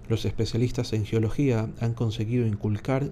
Los 0.08 0.26
especialistas 0.26 0.94
en 0.94 1.06
geología 1.06 1.70
han 1.80 1.94
conseguido 1.94 2.46
inculcar 2.46 3.12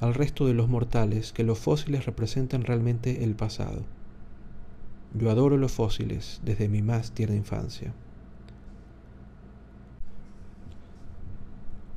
al 0.00 0.14
resto 0.14 0.46
de 0.46 0.54
los 0.54 0.68
mortales 0.68 1.32
que 1.32 1.44
los 1.44 1.58
fósiles 1.58 2.06
representan 2.06 2.64
realmente 2.64 3.24
el 3.24 3.34
pasado. 3.34 3.82
Yo 5.14 5.30
adoro 5.30 5.56
los 5.56 5.72
fósiles 5.72 6.40
desde 6.44 6.68
mi 6.68 6.82
más 6.82 7.12
tierna 7.12 7.36
infancia. 7.36 7.92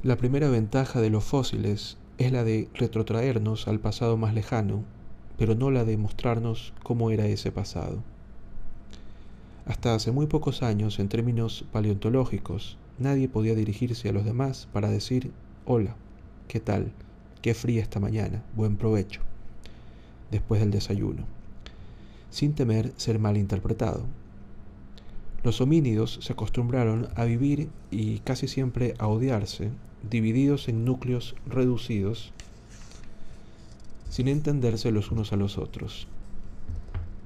La 0.05 0.17
primera 0.17 0.49
ventaja 0.49 1.01
de 1.01 1.09
los 1.09 1.23
fósiles 1.23 1.97
es 2.19 2.31
la 2.31 2.43
de 2.43 2.69
retrotraernos 2.75 3.67
al 3.67 3.79
pasado 3.79 4.17
más 4.17 4.35
lejano, 4.35 4.83
pero 5.35 5.55
no 5.55 5.71
la 5.71 5.83
de 5.83 5.97
mostrarnos 5.97 6.73
cómo 6.83 7.09
era 7.09 7.25
ese 7.25 7.51
pasado. 7.51 8.03
Hasta 9.65 9.95
hace 9.95 10.11
muy 10.11 10.27
pocos 10.27 10.61
años, 10.61 10.99
en 10.99 11.09
términos 11.09 11.65
paleontológicos, 11.71 12.77
nadie 12.99 13.27
podía 13.27 13.55
dirigirse 13.55 14.07
a 14.07 14.11
los 14.11 14.25
demás 14.25 14.67
para 14.71 14.91
decir, 14.91 15.31
hola, 15.65 15.95
¿qué 16.47 16.59
tal? 16.59 16.91
Qué 17.41 17.55
fría 17.55 17.81
esta 17.81 17.99
mañana, 17.99 18.43
buen 18.55 18.77
provecho, 18.77 19.21
después 20.29 20.61
del 20.61 20.69
desayuno, 20.69 21.23
sin 22.29 22.53
temer 22.53 22.93
ser 22.97 23.17
mal 23.17 23.37
interpretado. 23.37 24.03
Los 25.43 25.61
homínidos 25.61 26.19
se 26.21 26.33
acostumbraron 26.33 27.07
a 27.15 27.23
vivir 27.23 27.69
y 27.89 28.19
casi 28.19 28.47
siempre 28.47 28.93
a 28.99 29.07
odiarse 29.07 29.71
divididos 30.09 30.67
en 30.67 30.85
núcleos 30.85 31.35
reducidos, 31.45 32.31
sin 34.09 34.27
entenderse 34.27 34.91
los 34.91 35.11
unos 35.11 35.33
a 35.33 35.35
los 35.35 35.57
otros. 35.57 36.07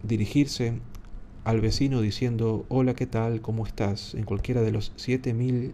Dirigirse 0.03 0.79
al 1.43 1.62
vecino 1.62 2.01
diciendo 2.01 2.65
hola, 2.69 2.93
¿qué 2.93 3.05
tal? 3.05 3.41
¿Cómo 3.41 3.65
estás? 3.65 4.13
en 4.15 4.24
cualquiera 4.24 4.62
de 4.62 4.71
los 4.71 4.93
7.000 4.98 5.74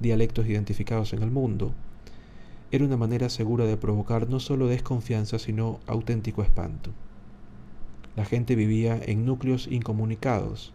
dialectos 0.00 0.46
identificados 0.46 1.12
en 1.12 1.22
el 1.22 1.30
mundo, 1.30 1.74
era 2.70 2.84
una 2.84 2.96
manera 2.96 3.28
segura 3.28 3.66
de 3.66 3.76
provocar 3.76 4.28
no 4.30 4.40
solo 4.40 4.66
desconfianza, 4.66 5.38
sino 5.38 5.78
auténtico 5.86 6.42
espanto. 6.42 6.90
La 8.16 8.24
gente 8.24 8.56
vivía 8.56 8.98
en 9.04 9.26
núcleos 9.26 9.68
incomunicados, 9.70 10.72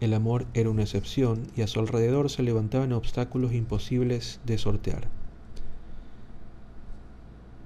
el 0.00 0.14
amor 0.14 0.46
era 0.54 0.70
una 0.70 0.82
excepción 0.82 1.46
y 1.54 1.60
a 1.60 1.66
su 1.66 1.78
alrededor 1.78 2.30
se 2.30 2.42
levantaban 2.42 2.92
obstáculos 2.92 3.52
imposibles 3.52 4.40
de 4.46 4.56
sortear. 4.56 5.08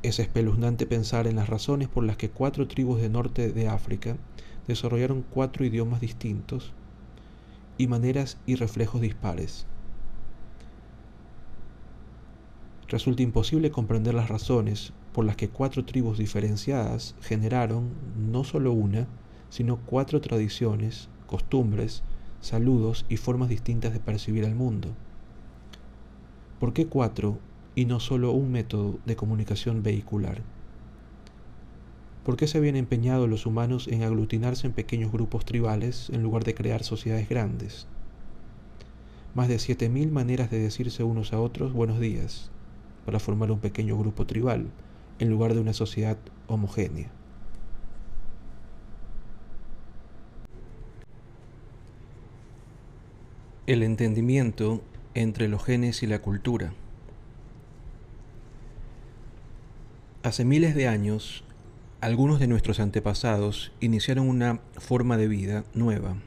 Es 0.02 0.18
espeluznante 0.18 0.84
pensar 0.84 1.28
en 1.28 1.36
las 1.36 1.48
razones 1.48 1.88
por 1.88 2.04
las 2.04 2.16
que 2.16 2.30
cuatro 2.30 2.66
tribus 2.66 3.00
del 3.00 3.12
norte 3.12 3.52
de 3.52 3.68
África 3.68 4.16
desarrollaron 4.66 5.22
cuatro 5.30 5.64
idiomas 5.64 6.00
distintos 6.00 6.72
y 7.78 7.86
maneras 7.86 8.36
y 8.46 8.56
reflejos 8.56 9.00
dispares. 9.00 9.66
Resulta 12.88 13.22
imposible 13.22 13.70
comprender 13.70 14.14
las 14.14 14.28
razones 14.28 14.92
por 15.12 15.24
las 15.24 15.36
que 15.36 15.48
cuatro 15.48 15.84
tribus 15.84 16.18
diferenciadas 16.18 17.14
generaron 17.22 17.94
no 18.16 18.44
solo 18.44 18.72
una, 18.72 19.06
sino 19.48 19.78
cuatro 19.78 20.20
tradiciones, 20.20 21.08
costumbres, 21.26 22.02
saludos 22.44 23.06
y 23.08 23.16
formas 23.16 23.48
distintas 23.48 23.92
de 23.94 24.00
percibir 24.00 24.44
al 24.44 24.54
mundo. 24.54 24.88
¿Por 26.60 26.74
qué 26.74 26.86
cuatro 26.86 27.38
y 27.74 27.86
no 27.86 28.00
solo 28.00 28.32
un 28.32 28.52
método 28.52 28.98
de 29.06 29.16
comunicación 29.16 29.82
vehicular? 29.82 30.42
¿Por 32.22 32.36
qué 32.36 32.46
se 32.46 32.58
habían 32.58 32.76
empeñado 32.76 33.26
los 33.26 33.46
humanos 33.46 33.88
en 33.88 34.02
aglutinarse 34.02 34.66
en 34.66 34.74
pequeños 34.74 35.10
grupos 35.10 35.44
tribales 35.44 36.10
en 36.10 36.22
lugar 36.22 36.44
de 36.44 36.54
crear 36.54 36.82
sociedades 36.82 37.28
grandes? 37.28 37.86
Más 39.34 39.48
de 39.48 39.58
siete 39.58 39.88
mil 39.88 40.12
maneras 40.12 40.50
de 40.50 40.58
decirse 40.58 41.02
unos 41.02 41.32
a 41.32 41.40
otros 41.40 41.72
buenos 41.72 41.98
días 41.98 42.50
para 43.06 43.20
formar 43.20 43.50
un 43.50 43.60
pequeño 43.60 43.98
grupo 43.98 44.26
tribal 44.26 44.66
en 45.18 45.30
lugar 45.30 45.54
de 45.54 45.60
una 45.60 45.72
sociedad 45.72 46.18
homogénea. 46.46 47.23
El 53.66 53.82
entendimiento 53.82 54.82
entre 55.14 55.48
los 55.48 55.64
genes 55.64 56.02
y 56.02 56.06
la 56.06 56.18
cultura. 56.20 56.74
Hace 60.22 60.44
miles 60.44 60.74
de 60.74 60.86
años, 60.86 61.44
algunos 62.02 62.40
de 62.40 62.46
nuestros 62.46 62.78
antepasados 62.78 63.72
iniciaron 63.80 64.28
una 64.28 64.60
forma 64.76 65.16
de 65.16 65.28
vida 65.28 65.64
nueva. 65.72 66.18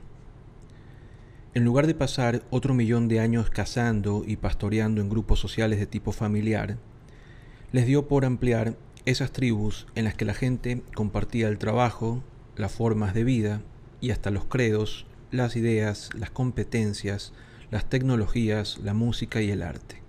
En 1.53 1.63
lugar 1.63 1.85
de 1.85 1.93
pasar 1.93 2.41
otro 2.49 2.73
millón 2.73 3.07
de 3.07 3.19
años 3.19 3.51
cazando 3.51 4.23
y 4.25 4.37
pastoreando 4.37 4.99
en 4.99 5.09
grupos 5.09 5.39
sociales 5.39 5.77
de 5.77 5.85
tipo 5.85 6.13
familiar, 6.13 6.79
les 7.71 7.85
dio 7.85 8.07
por 8.07 8.25
ampliar 8.25 8.75
esas 9.05 9.31
tribus 9.31 9.85
en 9.93 10.05
las 10.05 10.15
que 10.15 10.25
la 10.25 10.33
gente 10.33 10.81
compartía 10.95 11.49
el 11.49 11.59
trabajo, 11.59 12.23
las 12.55 12.71
formas 12.71 13.13
de 13.13 13.23
vida 13.23 13.61
y 14.01 14.09
hasta 14.09 14.31
los 14.31 14.45
credos, 14.45 15.05
las 15.31 15.55
ideas, 15.55 16.09
las 16.13 16.29
competencias, 16.29 17.33
las 17.71 17.89
tecnologías, 17.89 18.77
la 18.83 18.93
música 18.93 19.41
y 19.41 19.51
el 19.51 19.61
arte. 19.61 20.01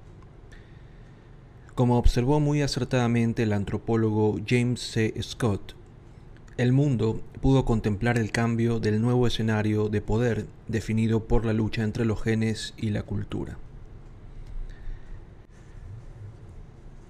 Como 1.74 1.98
observó 1.98 2.40
muy 2.40 2.62
acertadamente 2.62 3.44
el 3.44 3.52
antropólogo 3.52 4.38
James 4.46 4.80
C. 4.80 5.14
Scott, 5.22 5.74
el 6.56 6.72
mundo 6.72 7.22
pudo 7.40 7.64
contemplar 7.64 8.18
el 8.18 8.32
cambio 8.32 8.80
del 8.80 9.00
nuevo 9.00 9.28
escenario 9.28 9.88
de 9.88 10.00
poder 10.00 10.46
definido 10.66 11.28
por 11.28 11.44
la 11.44 11.52
lucha 11.52 11.84
entre 11.84 12.04
los 12.04 12.20
genes 12.20 12.74
y 12.76 12.90
la 12.90 13.04
cultura. 13.04 13.58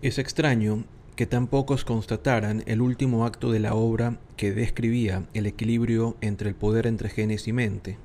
Es 0.03 0.19
extraño 0.19 0.85
que 1.19 1.27
tan 1.27 1.49
pocos 1.49 1.85
constataran 1.85 2.63
el 2.67 2.81
último 2.81 3.27
acto 3.27 3.51
de 3.51 3.59
la 3.59 3.75
obra 3.75 4.21
que 4.37 4.53
describía 4.53 5.27
el 5.35 5.47
equilibrio 5.47 6.17
entre 6.21 6.49
el 6.49 6.55
poder 6.55 6.87
entre 6.87 7.09
genes 7.09 7.49
y 7.49 7.53
mente. 7.53 7.99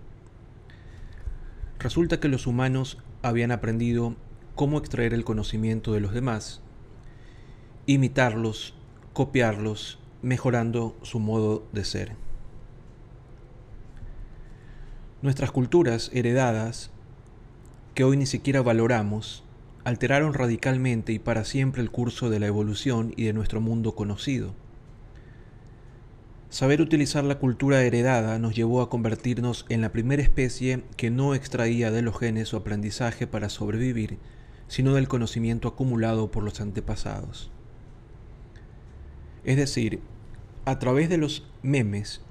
Resulta 1.77 2.19
que 2.19 2.27
los 2.27 2.47
humanos 2.47 2.97
habían 3.21 3.51
aprendido 3.51 4.15
cómo 4.55 4.79
extraer 4.79 5.13
el 5.13 5.25
conocimiento 5.25 5.93
de 5.93 5.99
los 5.99 6.11
demás, 6.11 6.63
imitarlos, 7.85 8.73
copiarlos, 9.13 9.99
mejorando 10.23 10.97
su 11.03 11.19
modo 11.19 11.67
de 11.71 11.85
ser. 11.85 12.15
Nuestras 15.21 15.51
culturas 15.51 16.09
heredadas, 16.15 16.89
que 17.93 18.05
hoy 18.05 18.17
ni 18.17 18.25
siquiera 18.25 18.63
valoramos, 18.63 19.43
alteraron 19.83 20.33
radicalmente 20.33 21.13
y 21.13 21.19
para 21.19 21.43
siempre 21.43 21.81
el 21.81 21.91
curso 21.91 22.29
de 22.29 22.39
la 22.39 22.47
evolución 22.47 23.13
y 23.17 23.25
de 23.25 23.33
nuestro 23.33 23.61
mundo 23.61 23.95
conocido. 23.95 24.53
Saber 26.49 26.81
utilizar 26.81 27.23
la 27.23 27.39
cultura 27.39 27.81
heredada 27.81 28.37
nos 28.37 28.55
llevó 28.55 28.81
a 28.81 28.89
convertirnos 28.89 29.65
en 29.69 29.81
la 29.81 29.91
primera 29.91 30.21
especie 30.21 30.83
que 30.97 31.09
no 31.09 31.33
extraía 31.33 31.89
de 31.89 32.03
los 32.03 32.17
genes 32.17 32.49
su 32.49 32.57
aprendizaje 32.57 33.25
para 33.25 33.49
sobrevivir, 33.49 34.19
sino 34.67 34.93
del 34.93 35.07
conocimiento 35.07 35.67
acumulado 35.67 36.29
por 36.29 36.43
los 36.43 36.61
antepasados. 36.61 37.51
Es 39.43 39.57
decir, 39.57 39.99
a 40.65 40.79
través 40.79 41.09
de 41.09 41.17
los 41.17 41.47
memes 41.63 42.21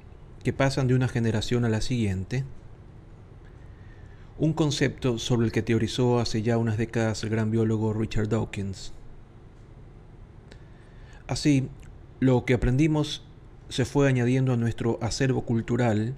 que 0.43 0.53
pasan 0.53 0.87
de 0.87 0.95
una 0.95 1.09
generación 1.09 1.65
a 1.65 1.69
la 1.69 1.81
siguiente, 1.81 2.45
un 4.43 4.55
concepto 4.55 5.21
sobre 5.21 5.47
el 5.47 5.53
que 5.53 5.63
teorizó 5.63 6.19
hace 6.19 6.43
ya 6.43 6.59
unas 6.59 6.77
décadas 6.77 7.23
el 7.23 7.31
gran 7.31 7.53
biólogo 7.53 7.93
Richard 7.93 8.29
Dawkins. 8.29 8.93
Así, 11.29 11.69
lo 12.19 12.45
que 12.45 12.55
aprendimos 12.55 13.23
se 13.69 13.85
fue 13.85 14.09
añadiendo 14.09 14.53
a 14.53 14.57
nuestro 14.57 14.99
acervo 15.01 15.43
cultural 15.43 16.17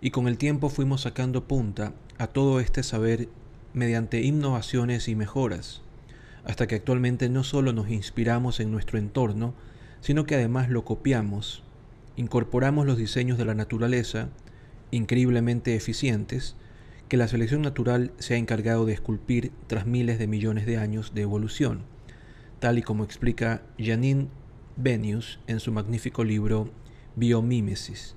y 0.00 0.10
con 0.10 0.26
el 0.26 0.38
tiempo 0.38 0.70
fuimos 0.70 1.02
sacando 1.02 1.46
punta 1.46 1.94
a 2.18 2.26
todo 2.26 2.58
este 2.58 2.82
saber 2.82 3.28
mediante 3.74 4.22
innovaciones 4.22 5.06
y 5.06 5.14
mejoras, 5.14 5.82
hasta 6.44 6.66
que 6.66 6.74
actualmente 6.74 7.28
no 7.28 7.44
solo 7.44 7.72
nos 7.72 7.90
inspiramos 7.90 8.58
en 8.58 8.72
nuestro 8.72 8.98
entorno, 8.98 9.54
sino 10.00 10.26
que 10.26 10.34
además 10.34 10.68
lo 10.68 10.84
copiamos, 10.84 11.62
incorporamos 12.16 12.86
los 12.86 12.98
diseños 12.98 13.38
de 13.38 13.44
la 13.44 13.54
naturaleza, 13.54 14.30
increíblemente 14.90 15.76
eficientes, 15.76 16.56
que 17.12 17.18
la 17.18 17.28
selección 17.28 17.60
natural 17.60 18.10
se 18.18 18.32
ha 18.32 18.36
encargado 18.38 18.86
de 18.86 18.94
esculpir 18.94 19.52
tras 19.66 19.84
miles 19.84 20.18
de 20.18 20.26
millones 20.26 20.64
de 20.64 20.78
años 20.78 21.12
de 21.12 21.20
evolución, 21.20 21.82
tal 22.58 22.78
y 22.78 22.82
como 22.82 23.04
explica 23.04 23.60
Janine 23.78 24.28
Benius 24.78 25.38
en 25.46 25.60
su 25.60 25.72
magnífico 25.72 26.24
libro 26.24 26.70
Biomímesis. 27.14 28.16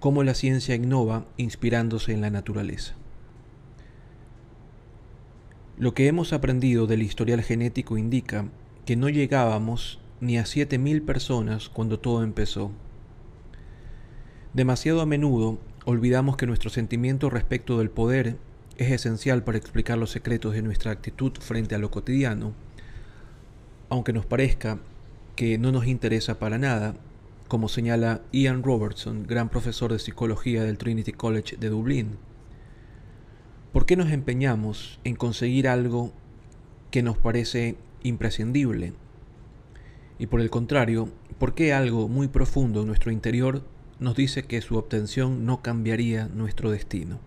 Cómo 0.00 0.22
la 0.22 0.34
ciencia 0.34 0.74
innova 0.74 1.24
inspirándose 1.38 2.12
en 2.12 2.20
la 2.20 2.28
naturaleza. 2.28 2.92
Lo 5.78 5.94
que 5.94 6.08
hemos 6.08 6.34
aprendido 6.34 6.86
del 6.86 7.00
historial 7.00 7.40
genético 7.40 7.96
indica 7.96 8.50
que 8.84 8.96
no 8.96 9.08
llegábamos 9.08 9.98
ni 10.20 10.36
a 10.36 10.42
7.000 10.42 11.06
personas 11.06 11.70
cuando 11.70 11.98
todo 11.98 12.22
empezó. 12.22 12.70
Demasiado 14.52 15.00
a 15.00 15.06
menudo 15.06 15.58
olvidamos 15.84 16.36
que 16.36 16.46
nuestro 16.46 16.70
sentimiento 16.70 17.30
respecto 17.30 17.78
del 17.78 17.90
poder 17.90 18.36
es 18.76 18.90
esencial 18.90 19.42
para 19.44 19.58
explicar 19.58 19.98
los 19.98 20.10
secretos 20.10 20.54
de 20.54 20.62
nuestra 20.62 20.92
actitud 20.92 21.32
frente 21.40 21.74
a 21.74 21.78
lo 21.78 21.90
cotidiano, 21.90 22.52
aunque 23.88 24.12
nos 24.12 24.26
parezca 24.26 24.78
que 25.36 25.58
no 25.58 25.72
nos 25.72 25.86
interesa 25.86 26.38
para 26.38 26.58
nada, 26.58 26.94
como 27.48 27.68
señala 27.68 28.22
Ian 28.32 28.62
Robertson, 28.62 29.26
gran 29.26 29.48
profesor 29.48 29.92
de 29.92 29.98
psicología 29.98 30.64
del 30.64 30.78
Trinity 30.78 31.12
College 31.12 31.56
de 31.56 31.68
Dublín. 31.68 32.16
¿Por 33.72 33.86
qué 33.86 33.96
nos 33.96 34.10
empeñamos 34.10 35.00
en 35.04 35.16
conseguir 35.16 35.68
algo 35.68 36.12
que 36.90 37.02
nos 37.02 37.18
parece 37.18 37.76
imprescindible? 38.02 38.94
Y 40.18 40.26
por 40.26 40.40
el 40.40 40.50
contrario, 40.50 41.08
¿por 41.38 41.54
qué 41.54 41.72
algo 41.72 42.08
muy 42.08 42.28
profundo 42.28 42.82
en 42.82 42.86
nuestro 42.86 43.10
interior 43.10 43.62
nos 44.02 44.16
dice 44.16 44.44
que 44.44 44.60
su 44.60 44.76
obtención 44.76 45.46
no 45.46 45.62
cambiaría 45.62 46.28
nuestro 46.28 46.70
destino? 46.70 47.20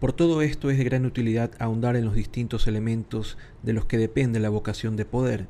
Por 0.00 0.12
todo 0.12 0.42
esto 0.42 0.70
es 0.70 0.78
de 0.78 0.84
gran 0.84 1.06
utilidad 1.06 1.52
ahondar 1.60 1.94
en 1.94 2.04
los 2.04 2.14
distintos 2.14 2.66
elementos 2.66 3.38
de 3.62 3.72
los 3.72 3.84
que 3.84 3.98
depende 3.98 4.40
la 4.40 4.48
vocación 4.48 4.96
de 4.96 5.04
poder. 5.04 5.46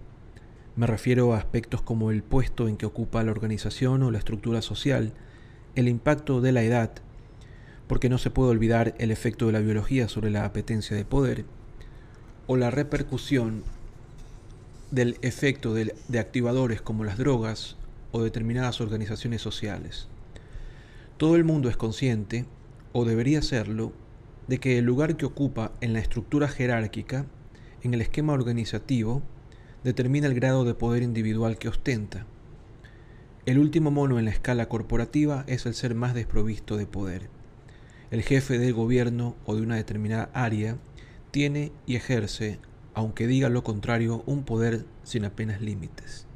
Me 0.76 0.86
refiero 0.86 1.32
a 1.32 1.38
aspectos 1.38 1.80
como 1.80 2.10
el 2.10 2.22
puesto 2.22 2.68
en 2.68 2.76
que 2.76 2.84
ocupa 2.84 3.22
la 3.22 3.30
organización 3.30 4.02
o 4.02 4.10
la 4.10 4.18
estructura 4.18 4.60
social, 4.60 5.14
el 5.74 5.88
impacto 5.88 6.42
de 6.42 6.52
la 6.52 6.62
edad, 6.62 6.92
porque 7.86 8.10
no 8.10 8.18
se 8.18 8.30
puede 8.30 8.50
olvidar 8.50 8.94
el 8.98 9.10
efecto 9.10 9.46
de 9.46 9.52
la 9.52 9.60
biología 9.60 10.08
sobre 10.08 10.30
la 10.30 10.44
apetencia 10.44 10.96
de 10.96 11.06
poder, 11.06 11.46
o 12.46 12.56
la 12.56 12.70
repercusión 12.70 13.64
del 14.90 15.16
efecto 15.22 15.72
de, 15.72 15.94
activadores 16.18 16.82
como 16.82 17.04
las 17.04 17.16
drogas 17.16 17.76
o 18.12 18.22
determinadas 18.22 18.80
organizaciones 18.80 19.42
sociales. 19.42 20.08
Todo 21.16 21.36
el 21.36 21.44
mundo 21.44 21.68
es 21.68 21.76
consciente, 21.76 22.46
o 22.92 23.04
debería 23.04 23.42
serlo, 23.42 23.92
de 24.46 24.58
que 24.58 24.78
el 24.78 24.84
lugar 24.84 25.16
que 25.16 25.26
ocupa 25.26 25.72
en 25.80 25.92
la 25.92 25.98
estructura 25.98 26.48
jerárquica, 26.48 27.26
en 27.82 27.94
el 27.94 28.00
esquema 28.00 28.32
organizativo, 28.32 29.22
determina 29.82 30.26
el 30.26 30.34
grado 30.34 30.64
de 30.64 30.74
poder 30.74 31.02
individual 31.02 31.58
que 31.58 31.68
ostenta. 31.68 32.26
El 33.44 33.58
último 33.58 33.90
mono 33.90 34.18
en 34.18 34.26
la 34.26 34.30
escala 34.30 34.68
corporativa 34.68 35.44
es 35.48 35.66
el 35.66 35.74
ser 35.74 35.94
más 35.94 36.14
desprovisto 36.14 36.76
de 36.76 36.86
poder. 36.86 37.28
El 38.10 38.22
jefe 38.22 38.58
del 38.58 38.74
gobierno 38.74 39.34
o 39.46 39.56
de 39.56 39.62
una 39.62 39.76
determinada 39.76 40.30
área 40.34 40.76
tiene 41.30 41.72
y 41.86 41.96
ejerce, 41.96 42.60
aunque 42.94 43.26
diga 43.26 43.48
lo 43.48 43.64
contrario, 43.64 44.22
un 44.26 44.44
poder 44.44 44.84
sin 45.02 45.24
apenas 45.24 45.60
límites. 45.60 46.26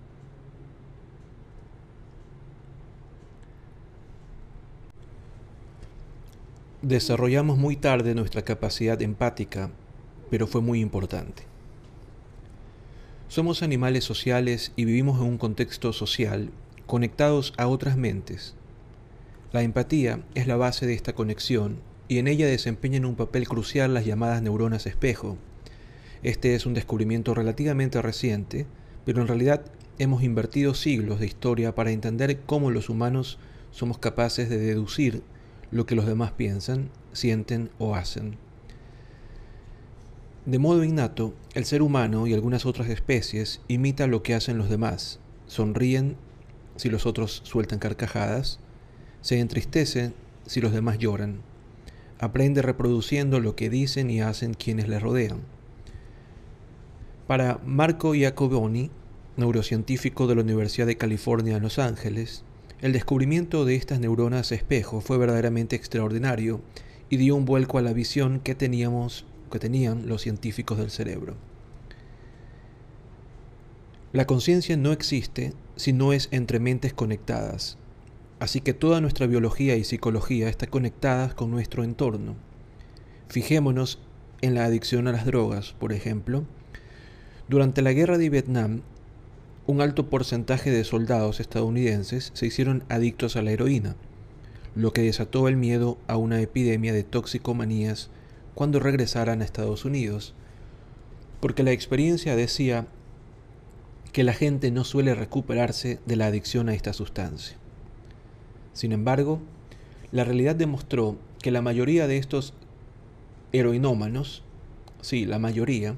Desarrollamos 6.86 7.58
muy 7.58 7.74
tarde 7.74 8.14
nuestra 8.14 8.42
capacidad 8.42 9.02
empática, 9.02 9.70
pero 10.30 10.46
fue 10.46 10.60
muy 10.60 10.78
importante. 10.78 11.42
Somos 13.26 13.64
animales 13.64 14.04
sociales 14.04 14.70
y 14.76 14.84
vivimos 14.84 15.20
en 15.20 15.26
un 15.26 15.36
contexto 15.36 15.92
social 15.92 16.50
conectados 16.86 17.54
a 17.56 17.66
otras 17.66 17.96
mentes. 17.96 18.54
La 19.50 19.62
empatía 19.62 20.20
es 20.36 20.46
la 20.46 20.54
base 20.54 20.86
de 20.86 20.94
esta 20.94 21.12
conexión 21.12 21.78
y 22.06 22.18
en 22.18 22.28
ella 22.28 22.46
desempeñan 22.46 23.04
un 23.04 23.16
papel 23.16 23.48
crucial 23.48 23.92
las 23.92 24.06
llamadas 24.06 24.40
neuronas 24.40 24.86
espejo. 24.86 25.38
Este 26.22 26.54
es 26.54 26.66
un 26.66 26.74
descubrimiento 26.74 27.34
relativamente 27.34 28.00
reciente, 28.00 28.64
pero 29.04 29.20
en 29.20 29.26
realidad 29.26 29.64
hemos 29.98 30.22
invertido 30.22 30.72
siglos 30.72 31.18
de 31.18 31.26
historia 31.26 31.74
para 31.74 31.90
entender 31.90 32.42
cómo 32.46 32.70
los 32.70 32.88
humanos 32.90 33.40
somos 33.72 33.98
capaces 33.98 34.48
de 34.48 34.58
deducir 34.58 35.24
lo 35.76 35.86
que 35.86 35.94
los 35.94 36.06
demás 36.06 36.32
piensan, 36.32 36.90
sienten 37.12 37.70
o 37.78 37.94
hacen. 37.94 38.36
De 40.44 40.58
modo 40.58 40.84
innato, 40.84 41.34
el 41.54 41.64
ser 41.64 41.82
humano 41.82 42.26
y 42.26 42.34
algunas 42.34 42.66
otras 42.66 42.88
especies 42.88 43.60
imita 43.68 44.06
lo 44.06 44.22
que 44.22 44.34
hacen 44.34 44.58
los 44.58 44.70
demás, 44.70 45.18
sonríen 45.46 46.16
si 46.76 46.88
los 46.88 47.06
otros 47.06 47.42
sueltan 47.44 47.78
carcajadas, 47.78 48.60
se 49.20 49.40
entristecen 49.40 50.14
si 50.46 50.60
los 50.60 50.72
demás 50.72 50.98
lloran, 50.98 51.40
aprende 52.18 52.62
reproduciendo 52.62 53.40
lo 53.40 53.56
que 53.56 53.70
dicen 53.70 54.10
y 54.10 54.20
hacen 54.20 54.54
quienes 54.54 54.88
le 54.88 55.00
rodean. 55.00 55.40
Para 57.26 57.58
Marco 57.64 58.14
Iacoboni, 58.14 58.90
neurocientífico 59.36 60.26
de 60.26 60.36
la 60.36 60.42
Universidad 60.42 60.86
de 60.86 60.96
California 60.96 61.56
en 61.56 61.62
Los 61.64 61.78
Ángeles, 61.78 62.44
el 62.82 62.92
descubrimiento 62.92 63.64
de 63.64 63.74
estas 63.74 64.00
neuronas 64.00 64.52
espejo 64.52 65.00
fue 65.00 65.16
verdaderamente 65.16 65.76
extraordinario 65.76 66.60
y 67.08 67.16
dio 67.16 67.34
un 67.34 67.46
vuelco 67.46 67.78
a 67.78 67.82
la 67.82 67.92
visión 67.92 68.40
que 68.40 68.54
teníamos 68.54 69.24
que 69.50 69.58
tenían 69.58 70.08
los 70.08 70.22
científicos 70.22 70.78
del 70.78 70.90
cerebro. 70.90 71.36
La 74.12 74.26
conciencia 74.26 74.76
no 74.76 74.92
existe 74.92 75.52
si 75.76 75.92
no 75.92 76.12
es 76.12 76.28
entre 76.30 76.58
mentes 76.58 76.92
conectadas, 76.92 77.78
así 78.40 78.60
que 78.60 78.74
toda 78.74 79.00
nuestra 79.00 79.26
biología 79.26 79.76
y 79.76 79.84
psicología 79.84 80.48
está 80.48 80.66
conectadas 80.66 81.34
con 81.34 81.50
nuestro 81.50 81.84
entorno. 81.84 82.34
Fijémonos 83.28 84.00
en 84.42 84.54
la 84.54 84.64
adicción 84.64 85.06
a 85.08 85.12
las 85.12 85.26
drogas, 85.26 85.74
por 85.78 85.92
ejemplo. 85.92 86.44
Durante 87.48 87.82
la 87.82 87.92
guerra 87.92 88.18
de 88.18 88.30
Vietnam, 88.30 88.82
un 89.66 89.80
alto 89.80 90.08
porcentaje 90.08 90.70
de 90.70 90.84
soldados 90.84 91.40
estadounidenses 91.40 92.30
se 92.34 92.46
hicieron 92.46 92.84
adictos 92.88 93.34
a 93.34 93.42
la 93.42 93.50
heroína, 93.50 93.96
lo 94.76 94.92
que 94.92 95.02
desató 95.02 95.48
el 95.48 95.56
miedo 95.56 95.98
a 96.06 96.16
una 96.16 96.40
epidemia 96.40 96.92
de 96.92 97.02
toxicomanías 97.02 98.10
cuando 98.54 98.78
regresaran 98.78 99.42
a 99.42 99.44
Estados 99.44 99.84
Unidos, 99.84 100.34
porque 101.40 101.64
la 101.64 101.72
experiencia 101.72 102.36
decía 102.36 102.86
que 104.12 104.22
la 104.22 104.34
gente 104.34 104.70
no 104.70 104.84
suele 104.84 105.14
recuperarse 105.14 105.98
de 106.06 106.16
la 106.16 106.26
adicción 106.26 106.68
a 106.68 106.74
esta 106.74 106.92
sustancia. 106.92 107.56
Sin 108.72 108.92
embargo, 108.92 109.40
la 110.12 110.22
realidad 110.22 110.54
demostró 110.54 111.16
que 111.42 111.50
la 111.50 111.60
mayoría 111.60 112.06
de 112.06 112.18
estos 112.18 112.54
heroinómanos, 113.52 114.44
sí, 115.00 115.26
la 115.26 115.40
mayoría, 115.40 115.96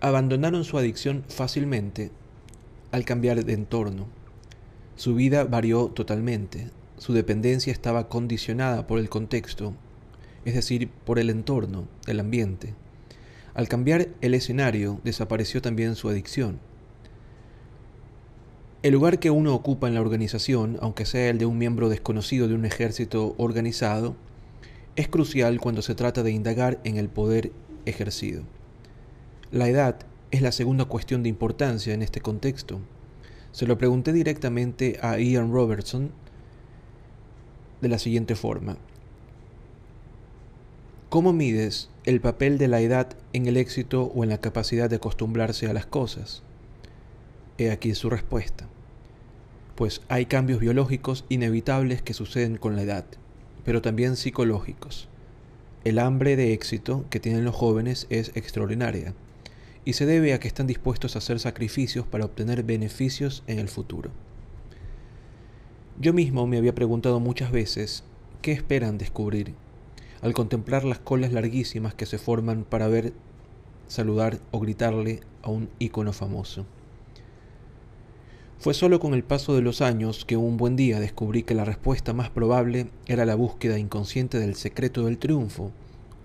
abandonaron 0.00 0.64
su 0.64 0.78
adicción 0.78 1.24
fácilmente 1.28 2.10
al 2.92 3.04
cambiar 3.04 3.44
de 3.44 3.52
entorno. 3.52 4.06
Su 4.96 5.14
vida 5.14 5.44
varió 5.44 5.86
totalmente, 5.88 6.70
su 6.98 7.12
dependencia 7.12 7.72
estaba 7.72 8.08
condicionada 8.08 8.86
por 8.86 8.98
el 8.98 9.08
contexto, 9.08 9.74
es 10.44 10.54
decir, 10.54 10.90
por 11.04 11.18
el 11.18 11.30
entorno, 11.30 11.86
el 12.06 12.20
ambiente. 12.20 12.74
Al 13.54 13.68
cambiar 13.68 14.08
el 14.20 14.34
escenario, 14.34 15.00
desapareció 15.04 15.62
también 15.62 15.94
su 15.94 16.08
adicción. 16.08 16.58
El 18.82 18.92
lugar 18.92 19.18
que 19.18 19.30
uno 19.30 19.54
ocupa 19.54 19.88
en 19.88 19.94
la 19.94 20.00
organización, 20.00 20.78
aunque 20.80 21.04
sea 21.04 21.30
el 21.30 21.38
de 21.38 21.46
un 21.46 21.58
miembro 21.58 21.88
desconocido 21.88 22.48
de 22.48 22.54
un 22.54 22.64
ejército 22.64 23.34
organizado, 23.36 24.16
es 24.96 25.08
crucial 25.08 25.60
cuando 25.60 25.82
se 25.82 25.94
trata 25.94 26.22
de 26.22 26.32
indagar 26.32 26.80
en 26.84 26.96
el 26.96 27.08
poder 27.08 27.52
ejercido. 27.86 28.42
La 29.52 29.68
edad 29.68 29.96
es 30.30 30.42
la 30.42 30.52
segunda 30.52 30.84
cuestión 30.84 31.22
de 31.22 31.28
importancia 31.28 31.92
en 31.92 32.02
este 32.02 32.20
contexto. 32.20 32.80
Se 33.52 33.66
lo 33.66 33.78
pregunté 33.78 34.12
directamente 34.12 34.98
a 35.02 35.18
Ian 35.18 35.52
Robertson 35.52 36.12
de 37.80 37.88
la 37.88 37.98
siguiente 37.98 38.36
forma. 38.36 38.76
¿Cómo 41.08 41.32
mides 41.32 41.90
el 42.04 42.20
papel 42.20 42.58
de 42.58 42.68
la 42.68 42.80
edad 42.80 43.16
en 43.32 43.46
el 43.46 43.56
éxito 43.56 44.04
o 44.14 44.22
en 44.22 44.30
la 44.30 44.38
capacidad 44.38 44.88
de 44.88 44.96
acostumbrarse 44.96 45.66
a 45.66 45.72
las 45.72 45.86
cosas? 45.86 46.44
He 47.58 47.72
aquí 47.72 47.92
su 47.96 48.08
respuesta. 48.08 48.68
Pues 49.74 50.02
hay 50.08 50.26
cambios 50.26 50.60
biológicos 50.60 51.24
inevitables 51.28 52.02
que 52.02 52.14
suceden 52.14 52.56
con 52.56 52.76
la 52.76 52.82
edad, 52.82 53.04
pero 53.64 53.82
también 53.82 54.14
psicológicos. 54.14 55.08
El 55.82 55.98
hambre 55.98 56.36
de 56.36 56.52
éxito 56.52 57.04
que 57.10 57.18
tienen 57.18 57.44
los 57.44 57.56
jóvenes 57.56 58.06
es 58.10 58.30
extraordinaria 58.36 59.14
y 59.84 59.94
se 59.94 60.06
debe 60.06 60.34
a 60.34 60.40
que 60.40 60.48
están 60.48 60.66
dispuestos 60.66 61.14
a 61.14 61.18
hacer 61.18 61.40
sacrificios 61.40 62.06
para 62.06 62.24
obtener 62.24 62.62
beneficios 62.62 63.42
en 63.46 63.58
el 63.58 63.68
futuro. 63.68 64.10
Yo 65.98 66.12
mismo 66.12 66.46
me 66.46 66.58
había 66.58 66.74
preguntado 66.74 67.20
muchas 67.20 67.52
veces 67.52 68.04
qué 68.42 68.52
esperan 68.52 68.98
descubrir 68.98 69.54
al 70.22 70.34
contemplar 70.34 70.84
las 70.84 70.98
colas 70.98 71.32
larguísimas 71.32 71.94
que 71.94 72.06
se 72.06 72.18
forman 72.18 72.64
para 72.64 72.88
ver, 72.88 73.14
saludar 73.88 74.38
o 74.50 74.60
gritarle 74.60 75.20
a 75.42 75.50
un 75.50 75.70
ícono 75.78 76.12
famoso. 76.12 76.66
Fue 78.58 78.74
solo 78.74 79.00
con 79.00 79.14
el 79.14 79.24
paso 79.24 79.54
de 79.54 79.62
los 79.62 79.80
años 79.80 80.26
que 80.26 80.36
un 80.36 80.58
buen 80.58 80.76
día 80.76 81.00
descubrí 81.00 81.42
que 81.42 81.54
la 81.54 81.64
respuesta 81.64 82.12
más 82.12 82.28
probable 82.28 82.88
era 83.06 83.24
la 83.24 83.34
búsqueda 83.34 83.78
inconsciente 83.78 84.38
del 84.38 84.54
secreto 84.54 85.06
del 85.06 85.16
triunfo 85.16 85.72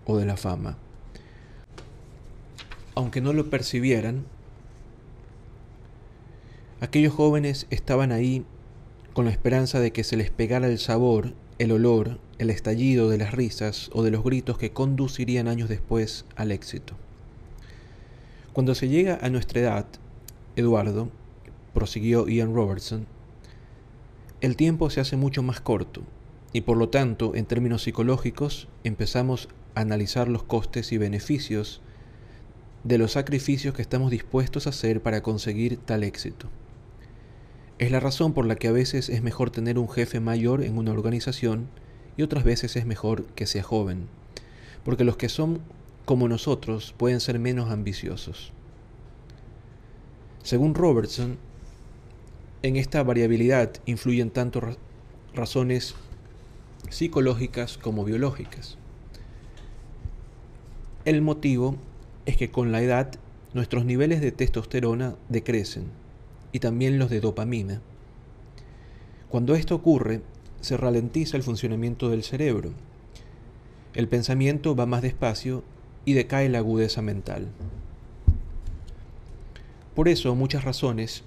o 0.05 0.17
de 0.17 0.25
la 0.25 0.35
fama 0.35 0.77
aunque 2.95 3.21
no 3.21 3.33
lo 3.33 3.49
percibieran, 3.49 4.25
aquellos 6.79 7.13
jóvenes 7.13 7.67
estaban 7.69 8.11
ahí 8.11 8.45
con 9.13 9.25
la 9.25 9.31
esperanza 9.31 9.79
de 9.79 9.91
que 9.91 10.03
se 10.03 10.17
les 10.17 10.29
pegara 10.29 10.67
el 10.67 10.79
sabor, 10.79 11.33
el 11.59 11.71
olor, 11.71 12.19
el 12.37 12.49
estallido 12.49 13.09
de 13.09 13.17
las 13.17 13.33
risas 13.33 13.89
o 13.93 14.03
de 14.03 14.11
los 14.11 14.23
gritos 14.23 14.57
que 14.57 14.71
conducirían 14.71 15.47
años 15.47 15.69
después 15.69 16.25
al 16.35 16.51
éxito. 16.51 16.95
Cuando 18.53 18.75
se 18.75 18.87
llega 18.87 19.19
a 19.21 19.29
nuestra 19.29 19.61
edad, 19.61 19.85
Eduardo, 20.55 21.09
prosiguió 21.73 22.27
Ian 22.27 22.53
Robertson, 22.53 23.05
el 24.41 24.55
tiempo 24.55 24.89
se 24.89 25.01
hace 25.01 25.17
mucho 25.17 25.43
más 25.43 25.59
corto 25.59 26.01
y 26.53 26.61
por 26.61 26.77
lo 26.77 26.87
tanto, 26.87 27.35
en 27.35 27.45
términos 27.45 27.83
psicológicos, 27.83 28.69
empezamos 28.85 29.49
a 29.75 29.81
analizar 29.81 30.29
los 30.29 30.43
costes 30.43 30.93
y 30.93 30.97
beneficios 30.97 31.81
de 32.85 32.99
los 32.99 33.13
sacrificios 33.13 33.73
que 33.73 33.81
estamos 33.81 34.11
dispuestos 34.11 34.67
a 34.67 34.69
hacer 34.69 35.01
para 35.01 35.23
conseguir 35.23 35.77
tal 35.77 36.03
éxito. 36.03 36.47
Es 37.79 37.89
la 37.89 37.99
razón 37.99 38.33
por 38.33 38.45
la 38.45 38.55
que 38.55 38.67
a 38.67 38.71
veces 38.71 39.09
es 39.09 39.23
mejor 39.23 39.49
tener 39.49 39.79
un 39.79 39.89
jefe 39.89 40.19
mayor 40.19 40.63
en 40.63 40.77
una 40.77 40.91
organización 40.91 41.67
y 42.15 42.21
otras 42.21 42.43
veces 42.43 42.75
es 42.75 42.85
mejor 42.85 43.25
que 43.33 43.47
sea 43.47 43.63
joven, 43.63 44.07
porque 44.83 45.03
los 45.03 45.17
que 45.17 45.29
son 45.29 45.61
como 46.05 46.27
nosotros 46.27 46.93
pueden 46.95 47.19
ser 47.19 47.39
menos 47.39 47.71
ambiciosos. 47.71 48.53
Según 50.43 50.75
Robertson, 50.75 51.39
en 52.61 52.75
esta 52.75 53.01
variabilidad 53.01 53.71
influyen 53.87 54.29
tanto 54.29 54.61
razones 55.33 55.95
psicológicas 56.89 57.79
como 57.79 58.05
biológicas. 58.05 58.77
El 61.03 61.23
motivo 61.23 61.77
es 62.25 62.37
que 62.37 62.51
con 62.51 62.71
la 62.71 62.81
edad 62.81 63.11
nuestros 63.53 63.85
niveles 63.85 64.21
de 64.21 64.31
testosterona 64.31 65.15
decrecen 65.29 65.85
y 66.51 66.59
también 66.59 66.99
los 66.99 67.09
de 67.09 67.21
dopamina. 67.21 67.81
Cuando 69.29 69.55
esto 69.55 69.75
ocurre, 69.75 70.21
se 70.61 70.77
ralentiza 70.77 71.37
el 71.37 71.43
funcionamiento 71.43 72.09
del 72.09 72.23
cerebro. 72.23 72.71
El 73.93 74.07
pensamiento 74.07 74.75
va 74.75 74.85
más 74.85 75.01
despacio 75.01 75.63
y 76.05 76.13
decae 76.13 76.49
la 76.49 76.59
agudeza 76.59 77.01
mental. 77.01 77.47
Por 79.95 80.09
eso, 80.09 80.35
muchas 80.35 80.63
razones 80.63 81.23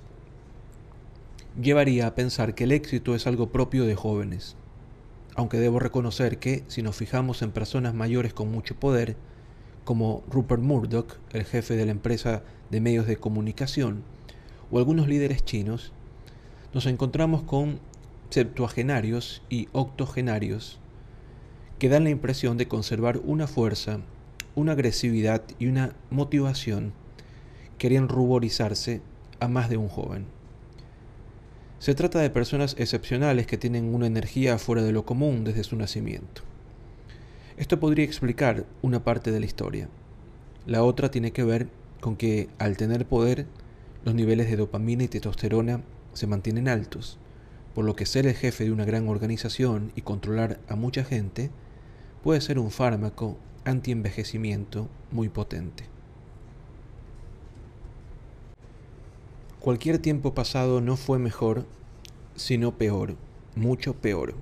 llevaría 1.61 2.07
a 2.07 2.15
pensar 2.15 2.55
que 2.55 2.65
el 2.65 2.73
éxito 2.73 3.15
es 3.15 3.27
algo 3.27 3.51
propio 3.51 3.85
de 3.85 3.95
jóvenes, 3.95 4.57
aunque 5.35 5.59
debo 5.59 5.79
reconocer 5.79 6.39
que, 6.39 6.65
si 6.69 6.83
nos 6.83 6.97
fijamos 6.97 7.43
en 7.43 7.53
personas 7.53 7.95
mayores 7.95 8.35
con 8.35 8.51
mucho 8.51 8.75
poder, 8.75 9.17
como 9.89 10.23
Rupert 10.29 10.61
Murdoch, 10.61 11.15
el 11.33 11.47
jefe 11.47 11.75
de 11.75 11.87
la 11.87 11.93
empresa 11.93 12.43
de 12.69 12.79
medios 12.79 13.07
de 13.07 13.17
comunicación, 13.17 14.03
o 14.71 14.77
algunos 14.77 15.09
líderes 15.09 15.47
chinos, 15.47 15.95
nos 16.75 16.85
encontramos 16.85 17.43
con 17.45 17.81
septuagenarios 18.29 19.41
y 19.49 19.69
octogenarios 19.73 20.79
que 21.79 21.89
dan 21.89 22.05
la 22.05 22.11
impresión 22.11 22.59
de 22.59 22.69
conservar 22.69 23.19
una 23.25 23.47
fuerza, 23.47 24.01
una 24.55 24.73
agresividad 24.73 25.43
y 25.59 25.69
una 25.69 25.97
motivación 26.11 26.93
que 27.79 27.87
harían 27.87 28.11
ruborizarse 28.11 29.01
a 29.41 29.49
más 29.49 29.71
de 29.71 29.79
un 29.79 29.89
joven. 29.89 30.27
Se 31.79 31.95
trata 31.95 32.19
de 32.19 32.29
personas 32.29 32.77
excepcionales 32.79 33.47
que 33.47 33.57
tienen 33.57 33.95
una 33.95 34.07
energía 34.07 34.59
fuera 34.59 34.83
de 34.83 34.93
lo 34.93 35.07
común 35.07 35.45
desde 35.45 35.65
su 35.65 35.77
nacimiento. 35.77 36.43
Esto 37.59 37.81
podría 37.81 38.05
explicar 38.05 38.67
una 38.83 39.03
parte 39.03 39.33
de 39.33 39.41
la 39.41 39.47
historia. 39.47 39.89
La 40.65 40.85
otra 40.85 41.11
tiene 41.11 41.33
que 41.33 41.43
ver 41.43 41.69
con 42.01 42.15
que 42.15 42.49
al 42.61 42.77
tener 42.77 43.05
poder 43.05 43.47
los 44.05 44.15
niveles 44.15 44.49
de 44.49 44.57
dopamina 44.57 45.03
y 45.03 45.09
testosterona 45.09 45.83
se 46.13 46.29
mantienen 46.29 46.69
altos, 46.69 47.19
por 47.75 47.85
lo 47.85 47.97
que 47.97 48.07
ser 48.07 48.29
el 48.29 48.35
jefe 48.35 48.63
de 48.63 48.71
una 48.71 48.85
gran 48.85 49.09
organización 49.09 49.91
y 49.97 50.03
controlar 50.03 50.61
a 50.69 50.77
mucha 50.77 51.03
gente 51.03 51.51
puede 52.23 52.41
ser 52.41 52.61
un 52.61 52.71
fármaco 52.71 53.37
anti-envejecimiento 53.65 54.89
muy 55.11 55.29
potente. 55.29 55.83
Cualquier 59.59 59.99
tiempo 59.99 60.33
pasado 60.33 60.81
no 60.81 60.97
fue 60.97 61.19
mejor, 61.19 61.67
sino 62.37 62.79
peor, 62.79 63.17
mucho 63.57 63.95
peor. 63.95 64.35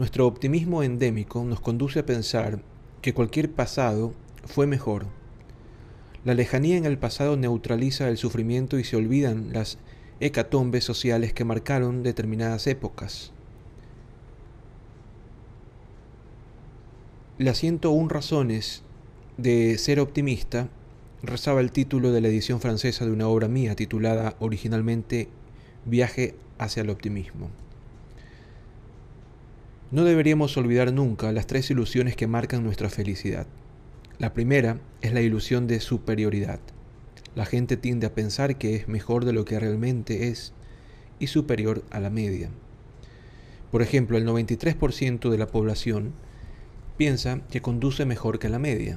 Nuestro 0.00 0.26
optimismo 0.26 0.82
endémico 0.82 1.44
nos 1.44 1.60
conduce 1.60 1.98
a 1.98 2.06
pensar 2.06 2.62
que 3.02 3.12
cualquier 3.12 3.52
pasado 3.52 4.14
fue 4.46 4.66
mejor 4.66 5.04
la 6.24 6.32
lejanía 6.32 6.78
en 6.78 6.86
el 6.86 6.96
pasado 6.96 7.36
neutraliza 7.36 8.08
el 8.08 8.16
sufrimiento 8.16 8.78
y 8.78 8.84
se 8.84 8.96
olvidan 8.96 9.52
las 9.52 9.76
hecatombes 10.20 10.84
sociales 10.84 11.34
que 11.34 11.44
marcaron 11.44 12.02
determinadas 12.02 12.66
épocas. 12.66 13.32
Las 17.36 17.58
101 17.58 18.08
razones 18.08 18.82
de 19.36 19.76
ser 19.76 20.00
optimista 20.00 20.70
rezaba 21.22 21.60
el 21.60 21.72
título 21.72 22.10
de 22.10 22.22
la 22.22 22.28
edición 22.28 22.62
francesa 22.62 23.04
de 23.04 23.12
una 23.12 23.28
obra 23.28 23.48
mía 23.48 23.76
titulada 23.76 24.34
originalmente 24.40 25.28
Viaje 25.84 26.36
hacia 26.56 26.80
el 26.84 26.88
optimismo. 26.88 27.50
No 29.92 30.04
deberíamos 30.04 30.56
olvidar 30.56 30.92
nunca 30.92 31.32
las 31.32 31.48
tres 31.48 31.68
ilusiones 31.68 32.14
que 32.14 32.28
marcan 32.28 32.62
nuestra 32.62 32.88
felicidad. 32.88 33.48
La 34.18 34.32
primera 34.32 34.78
es 35.00 35.12
la 35.12 35.20
ilusión 35.20 35.66
de 35.66 35.80
superioridad. 35.80 36.60
La 37.34 37.44
gente 37.44 37.76
tiende 37.76 38.06
a 38.06 38.14
pensar 38.14 38.56
que 38.56 38.76
es 38.76 38.86
mejor 38.86 39.24
de 39.24 39.32
lo 39.32 39.44
que 39.44 39.58
realmente 39.58 40.28
es 40.28 40.52
y 41.18 41.26
superior 41.26 41.82
a 41.90 41.98
la 41.98 42.08
media. 42.08 42.50
Por 43.72 43.82
ejemplo, 43.82 44.16
el 44.16 44.26
93% 44.28 45.28
de 45.28 45.38
la 45.38 45.48
población 45.48 46.12
piensa 46.96 47.40
que 47.50 47.60
conduce 47.60 48.06
mejor 48.06 48.38
que 48.38 48.48
la 48.48 48.60
media. 48.60 48.96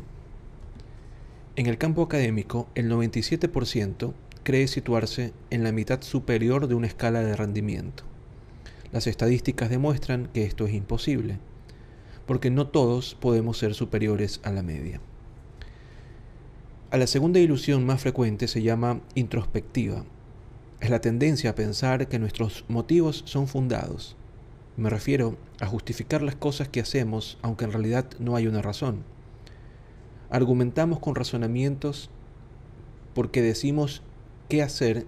En 1.55 1.65
el 1.65 1.79
campo 1.79 2.03
académico, 2.03 2.67
el 2.75 2.91
97% 2.91 4.13
cree 4.43 4.67
situarse 4.67 5.33
en 5.49 5.63
la 5.63 5.71
mitad 5.71 6.03
superior 6.03 6.67
de 6.67 6.75
una 6.75 6.85
escala 6.85 7.21
de 7.21 7.35
rendimiento. 7.35 8.03
Las 8.93 9.07
estadísticas 9.07 9.71
demuestran 9.71 10.29
que 10.33 10.43
esto 10.43 10.67
es 10.67 10.73
imposible, 10.73 11.39
porque 12.27 12.51
no 12.51 12.67
todos 12.67 13.15
podemos 13.15 13.57
ser 13.57 13.73
superiores 13.73 14.39
a 14.43 14.51
la 14.51 14.61
media. 14.61 15.01
A 16.91 16.97
la 16.97 17.07
segunda 17.07 17.39
ilusión 17.39 17.87
más 17.87 18.01
frecuente 18.01 18.47
se 18.47 18.61
llama 18.61 19.01
introspectiva. 19.15 20.05
Es 20.79 20.91
la 20.91 21.01
tendencia 21.01 21.49
a 21.49 21.55
pensar 21.55 22.07
que 22.07 22.19
nuestros 22.19 22.65
motivos 22.67 23.23
son 23.25 23.47
fundados. 23.47 24.15
Me 24.77 24.91
refiero 24.91 25.37
a 25.59 25.65
justificar 25.65 26.21
las 26.21 26.35
cosas 26.35 26.69
que 26.69 26.79
hacemos 26.79 27.39
aunque 27.41 27.65
en 27.65 27.71
realidad 27.71 28.05
no 28.19 28.35
hay 28.35 28.45
una 28.45 28.61
razón. 28.61 29.03
Argumentamos 30.29 30.99
con 30.99 31.15
razonamientos 31.15 32.11
porque 33.15 33.41
decimos 33.41 34.03
qué 34.49 34.61
hacer, 34.61 35.07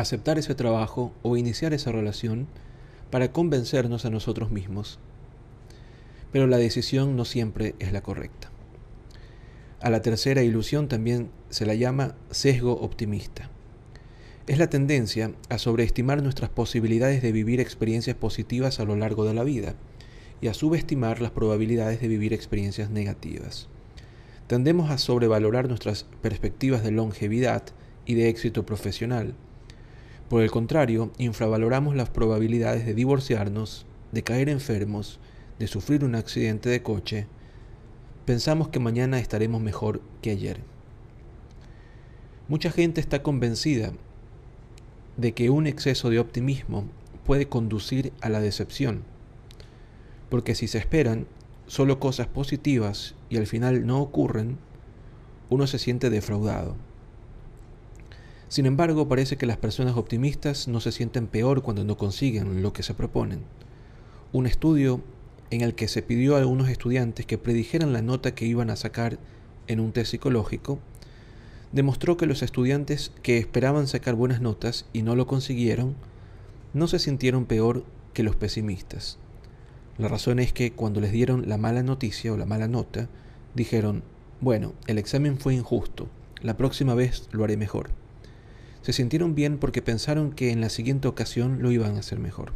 aceptar 0.00 0.38
ese 0.38 0.54
trabajo 0.54 1.12
o 1.22 1.36
iniciar 1.36 1.72
esa 1.72 1.92
relación 1.92 2.46
para 3.10 3.32
convencernos 3.32 4.04
a 4.04 4.10
nosotros 4.10 4.50
mismos. 4.50 4.98
Pero 6.32 6.46
la 6.46 6.58
decisión 6.58 7.16
no 7.16 7.24
siempre 7.24 7.74
es 7.78 7.92
la 7.92 8.02
correcta. 8.02 8.50
A 9.80 9.90
la 9.90 10.02
tercera 10.02 10.42
ilusión 10.42 10.88
también 10.88 11.30
se 11.50 11.66
la 11.66 11.74
llama 11.74 12.14
sesgo 12.30 12.72
optimista. 12.72 13.50
Es 14.46 14.58
la 14.58 14.68
tendencia 14.68 15.32
a 15.48 15.58
sobreestimar 15.58 16.22
nuestras 16.22 16.50
posibilidades 16.50 17.20
de 17.20 17.32
vivir 17.32 17.60
experiencias 17.60 18.16
positivas 18.16 18.80
a 18.80 18.84
lo 18.84 18.96
largo 18.96 19.24
de 19.24 19.34
la 19.34 19.44
vida 19.44 19.74
y 20.40 20.48
a 20.48 20.54
subestimar 20.54 21.20
las 21.20 21.32
probabilidades 21.32 22.00
de 22.00 22.08
vivir 22.08 22.32
experiencias 22.32 22.90
negativas. 22.90 23.68
Tendemos 24.46 24.90
a 24.90 24.98
sobrevalorar 24.98 25.68
nuestras 25.68 26.04
perspectivas 26.22 26.84
de 26.84 26.92
longevidad 26.92 27.64
y 28.04 28.14
de 28.14 28.28
éxito 28.28 28.64
profesional. 28.64 29.34
Por 30.28 30.42
el 30.42 30.50
contrario, 30.50 31.12
infravaloramos 31.18 31.94
las 31.94 32.10
probabilidades 32.10 32.84
de 32.84 32.94
divorciarnos, 32.94 33.86
de 34.10 34.22
caer 34.22 34.48
enfermos, 34.48 35.20
de 35.60 35.68
sufrir 35.68 36.04
un 36.04 36.16
accidente 36.16 36.68
de 36.68 36.82
coche, 36.82 37.28
pensamos 38.24 38.68
que 38.68 38.80
mañana 38.80 39.20
estaremos 39.20 39.62
mejor 39.62 40.00
que 40.22 40.30
ayer. 40.30 40.60
Mucha 42.48 42.72
gente 42.72 43.00
está 43.00 43.22
convencida 43.22 43.92
de 45.16 45.32
que 45.32 45.48
un 45.48 45.68
exceso 45.68 46.10
de 46.10 46.18
optimismo 46.18 46.84
puede 47.24 47.48
conducir 47.48 48.12
a 48.20 48.28
la 48.28 48.40
decepción, 48.40 49.04
porque 50.28 50.56
si 50.56 50.66
se 50.66 50.78
esperan 50.78 51.26
solo 51.68 52.00
cosas 52.00 52.26
positivas 52.26 53.14
y 53.30 53.36
al 53.36 53.46
final 53.46 53.86
no 53.86 54.00
ocurren, 54.00 54.58
uno 55.50 55.68
se 55.68 55.78
siente 55.78 56.10
defraudado. 56.10 56.74
Sin 58.48 58.66
embargo, 58.66 59.08
parece 59.08 59.36
que 59.36 59.46
las 59.46 59.56
personas 59.56 59.96
optimistas 59.96 60.68
no 60.68 60.80
se 60.80 60.92
sienten 60.92 61.26
peor 61.26 61.62
cuando 61.62 61.84
no 61.84 61.96
consiguen 61.96 62.62
lo 62.62 62.72
que 62.72 62.84
se 62.84 62.94
proponen. 62.94 63.40
Un 64.32 64.46
estudio 64.46 65.02
en 65.50 65.62
el 65.62 65.74
que 65.74 65.88
se 65.88 66.02
pidió 66.02 66.36
a 66.36 66.38
algunos 66.38 66.68
estudiantes 66.68 67.26
que 67.26 67.38
predijeran 67.38 67.92
la 67.92 68.02
nota 68.02 68.34
que 68.34 68.46
iban 68.46 68.70
a 68.70 68.76
sacar 68.76 69.18
en 69.66 69.80
un 69.80 69.92
test 69.92 70.12
psicológico, 70.12 70.78
demostró 71.72 72.16
que 72.16 72.26
los 72.26 72.42
estudiantes 72.42 73.12
que 73.22 73.38
esperaban 73.38 73.88
sacar 73.88 74.14
buenas 74.14 74.40
notas 74.40 74.86
y 74.92 75.02
no 75.02 75.16
lo 75.16 75.26
consiguieron, 75.26 75.96
no 76.72 76.86
se 76.88 76.98
sintieron 76.98 77.46
peor 77.46 77.84
que 78.12 78.22
los 78.22 78.36
pesimistas. 78.36 79.18
La 79.98 80.08
razón 80.08 80.38
es 80.38 80.52
que 80.52 80.72
cuando 80.72 81.00
les 81.00 81.10
dieron 81.10 81.48
la 81.48 81.58
mala 81.58 81.82
noticia 81.82 82.32
o 82.32 82.36
la 82.36 82.46
mala 82.46 82.68
nota, 82.68 83.08
dijeron, 83.54 84.04
bueno, 84.40 84.74
el 84.86 84.98
examen 84.98 85.38
fue 85.38 85.54
injusto, 85.54 86.08
la 86.42 86.56
próxima 86.56 86.94
vez 86.94 87.28
lo 87.32 87.44
haré 87.44 87.56
mejor. 87.56 87.90
Se 88.86 88.92
sintieron 88.92 89.34
bien 89.34 89.58
porque 89.58 89.82
pensaron 89.82 90.30
que 90.30 90.52
en 90.52 90.60
la 90.60 90.68
siguiente 90.68 91.08
ocasión 91.08 91.60
lo 91.60 91.72
iban 91.72 91.96
a 91.96 91.98
hacer 91.98 92.20
mejor. 92.20 92.52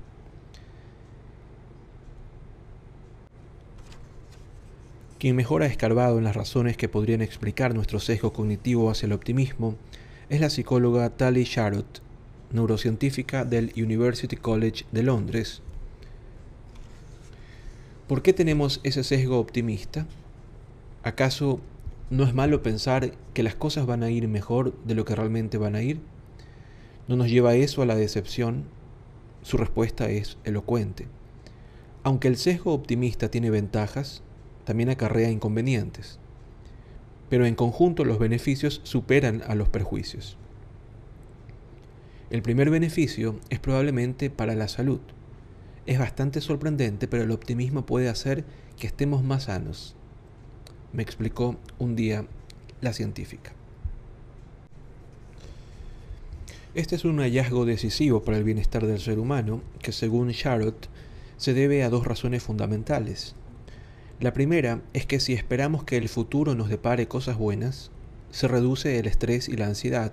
Quien 5.19 5.35
mejor 5.35 5.65
ha 5.65 5.67
escarbado 5.67 6.19
en 6.19 6.23
las 6.23 6.37
razones 6.37 6.77
que 6.77 6.89
podrían 6.89 7.21
explicar 7.21 7.75
nuestro 7.75 7.99
sesgo 7.99 8.33
cognitivo 8.33 8.93
hacia 8.93 9.07
el 9.07 9.13
optimismo 9.13 9.75
es 10.29 10.41
la 10.41 10.51
psicóloga 10.51 11.11
Tali 11.11 11.43
Sharot, 11.43 12.01
neurocientífica 12.53 13.45
del 13.45 13.73
University 13.77 14.37
College 14.37 14.85
de 14.93 15.03
Londres. 15.03 15.63
¿Por 18.07 18.23
qué 18.23 18.33
tenemos 18.33 18.79
ese 18.85 19.03
sesgo 19.03 19.41
optimista? 19.41 20.07
¿Acaso 21.03 21.59
no 22.09 22.23
es 22.23 22.35
malo 22.35 22.63
pensar 22.63 23.15
que 23.35 23.43
las 23.43 23.57
cosas 23.57 23.85
van 23.85 24.05
a 24.05 24.11
ir 24.11 24.29
mejor 24.29 24.73
de 24.85 24.95
lo 24.95 25.05
que 25.05 25.17
realmente 25.17 25.59
van 25.59 25.75
a 25.75 25.83
ir? 25.83 25.99
¿No 27.11 27.17
nos 27.17 27.29
lleva 27.29 27.57
eso 27.57 27.83
a 27.83 27.87
la 27.87 27.97
decepción? 27.97 28.67
Su 29.43 29.57
respuesta 29.57 30.09
es 30.11 30.39
elocuente. 30.45 31.09
Aunque 32.05 32.29
el 32.29 32.37
sesgo 32.37 32.73
optimista 32.73 33.33
tiene 33.33 33.51
ventajas, 33.51 34.23
también 34.63 34.91
acarrea 34.91 35.29
inconvenientes. 35.29 36.21
Pero 37.29 37.47
en 37.47 37.57
conjunto 37.57 38.05
los 38.05 38.21
beneficios 38.21 38.81
superan 38.85 39.43
a 39.49 39.57
los 39.57 39.69
perjuicios. 39.69 40.37
El 42.31 42.43
primer 42.43 42.71
beneficio 42.71 43.41
es 43.49 43.59
probablemente 43.59 44.31
para 44.31 44.55
la 44.55 44.69
salud. 44.69 45.01
Es 45.87 45.99
bastante 45.99 46.41
sorprendente, 46.41 47.09
pero 47.09 47.25
el 47.25 47.33
optimismo 47.33 47.87
puede 47.87 48.09
hacer 48.09 48.45
que 48.79 48.87
estemos 48.87 49.25
más 49.25 49.43
sanos, 49.45 49.97
me 50.93 51.03
explicó 51.03 51.57
un 51.81 51.97
día 51.97 52.25
la 52.81 52.93
científica. 52.93 53.51
Este 56.73 56.95
es 56.95 57.05
un 57.05 57.19
hallazgo 57.19 57.65
decisivo 57.65 58.23
para 58.23 58.39
el 58.39 58.45
bienestar 58.45 58.87
del 58.87 59.01
ser 59.01 59.19
humano 59.19 59.61
que 59.83 59.91
según 59.91 60.29
Sharot 60.29 60.89
se 61.37 61.53
debe 61.53 61.83
a 61.83 61.91
dos 61.91 62.07
razones 62.07 62.45
fundamentales. 62.45 63.35
La 64.21 64.33
primera 64.33 64.81
es 64.93 65.05
que 65.05 65.19
si 65.19 65.33
esperamos 65.33 65.83
que 65.83 65.97
el 65.97 66.09
futuro 66.09 66.55
nos 66.55 66.69
depare 66.69 67.09
cosas 67.09 67.37
buenas, 67.37 67.91
se 68.31 68.47
reduce 68.47 69.01
el 69.01 69.07
estrés 69.09 69.49
y 69.49 69.57
la 69.57 69.67
ansiedad 69.67 70.13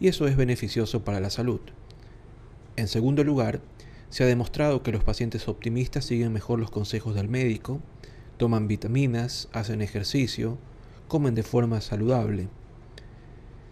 y 0.00 0.08
eso 0.08 0.26
es 0.26 0.34
beneficioso 0.34 1.04
para 1.04 1.20
la 1.20 1.28
salud. 1.28 1.60
En 2.76 2.88
segundo 2.88 3.22
lugar, 3.22 3.60
se 4.08 4.24
ha 4.24 4.26
demostrado 4.26 4.82
que 4.82 4.92
los 4.92 5.04
pacientes 5.04 5.46
optimistas 5.46 6.06
siguen 6.06 6.32
mejor 6.32 6.58
los 6.58 6.70
consejos 6.70 7.14
del 7.14 7.28
médico, 7.28 7.82
toman 8.38 8.66
vitaminas, 8.66 9.50
hacen 9.52 9.82
ejercicio, 9.82 10.56
comen 11.06 11.34
de 11.34 11.42
forma 11.42 11.82
saludable. 11.82 12.48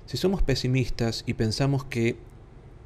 Si 0.09 0.17
somos 0.17 0.43
pesimistas 0.43 1.23
y 1.27 1.35
pensamos 1.35 1.85
que 1.85 2.17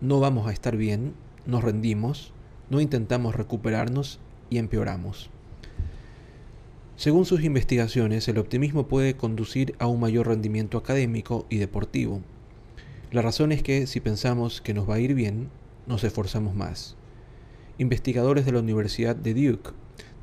no 0.01 0.19
vamos 0.19 0.49
a 0.49 0.53
estar 0.53 0.77
bien, 0.77 1.15
nos 1.47 1.63
rendimos, 1.63 2.33
no 2.69 2.81
intentamos 2.81 3.37
recuperarnos 3.37 4.19
y 4.51 4.59
empeoramos. 4.59 5.31
Según 6.97 7.25
sus 7.25 7.45
investigaciones, 7.45 8.27
el 8.27 8.39
optimismo 8.39 8.89
puede 8.89 9.17
conducir 9.17 9.77
a 9.79 9.87
un 9.87 10.01
mayor 10.01 10.27
rendimiento 10.27 10.79
académico 10.79 11.47
y 11.49 11.59
deportivo, 11.59 12.23
la 13.13 13.23
razón 13.23 13.53
es 13.53 13.63
que 13.63 13.87
si 13.87 14.01
pensamos 14.01 14.61
que 14.61 14.75
nos 14.75 14.91
va 14.91 14.97
a 14.97 14.99
ir 14.99 15.15
bien, 15.15 15.49
nos 15.87 16.03
esforzamos 16.03 16.57
más. 16.57 16.97
Investigadores 17.79 18.47
de 18.47 18.51
la 18.51 18.59
Universidad 18.59 19.15
de 19.15 19.33
Duke 19.33 19.71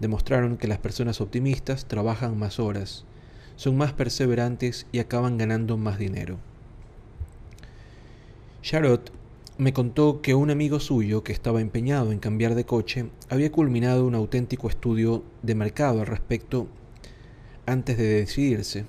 demostraron 0.02 0.58
que 0.58 0.68
las 0.68 0.80
personas 0.80 1.22
optimistas 1.22 1.86
trabajan 1.86 2.38
más 2.38 2.60
horas, 2.60 3.06
son 3.56 3.78
más 3.78 3.94
perseverantes 3.94 4.86
y 4.92 5.00
acaban 5.00 5.38
ganando 5.38 5.78
más 5.78 5.98
dinero. 5.98 6.49
Sharot 8.62 9.12
me 9.58 9.74
contó 9.74 10.22
que 10.22 10.36
un 10.36 10.52
amigo 10.52 10.80
suyo 10.80 11.24
que 11.24 11.34
estaba 11.34 11.62
empeñado 11.62 12.12
en 12.12 12.20
cambiar 12.20 12.56
de 12.56 12.66
coche 12.66 13.10
había 13.30 13.52
culminado 13.52 14.06
un 14.06 14.16
auténtico 14.16 14.70
estudio 14.70 15.24
de 15.44 15.56
mercado 15.56 16.02
al 16.02 16.08
respecto 16.08 16.68
antes 17.66 17.98
de 17.98 18.08
decidirse. 18.08 18.86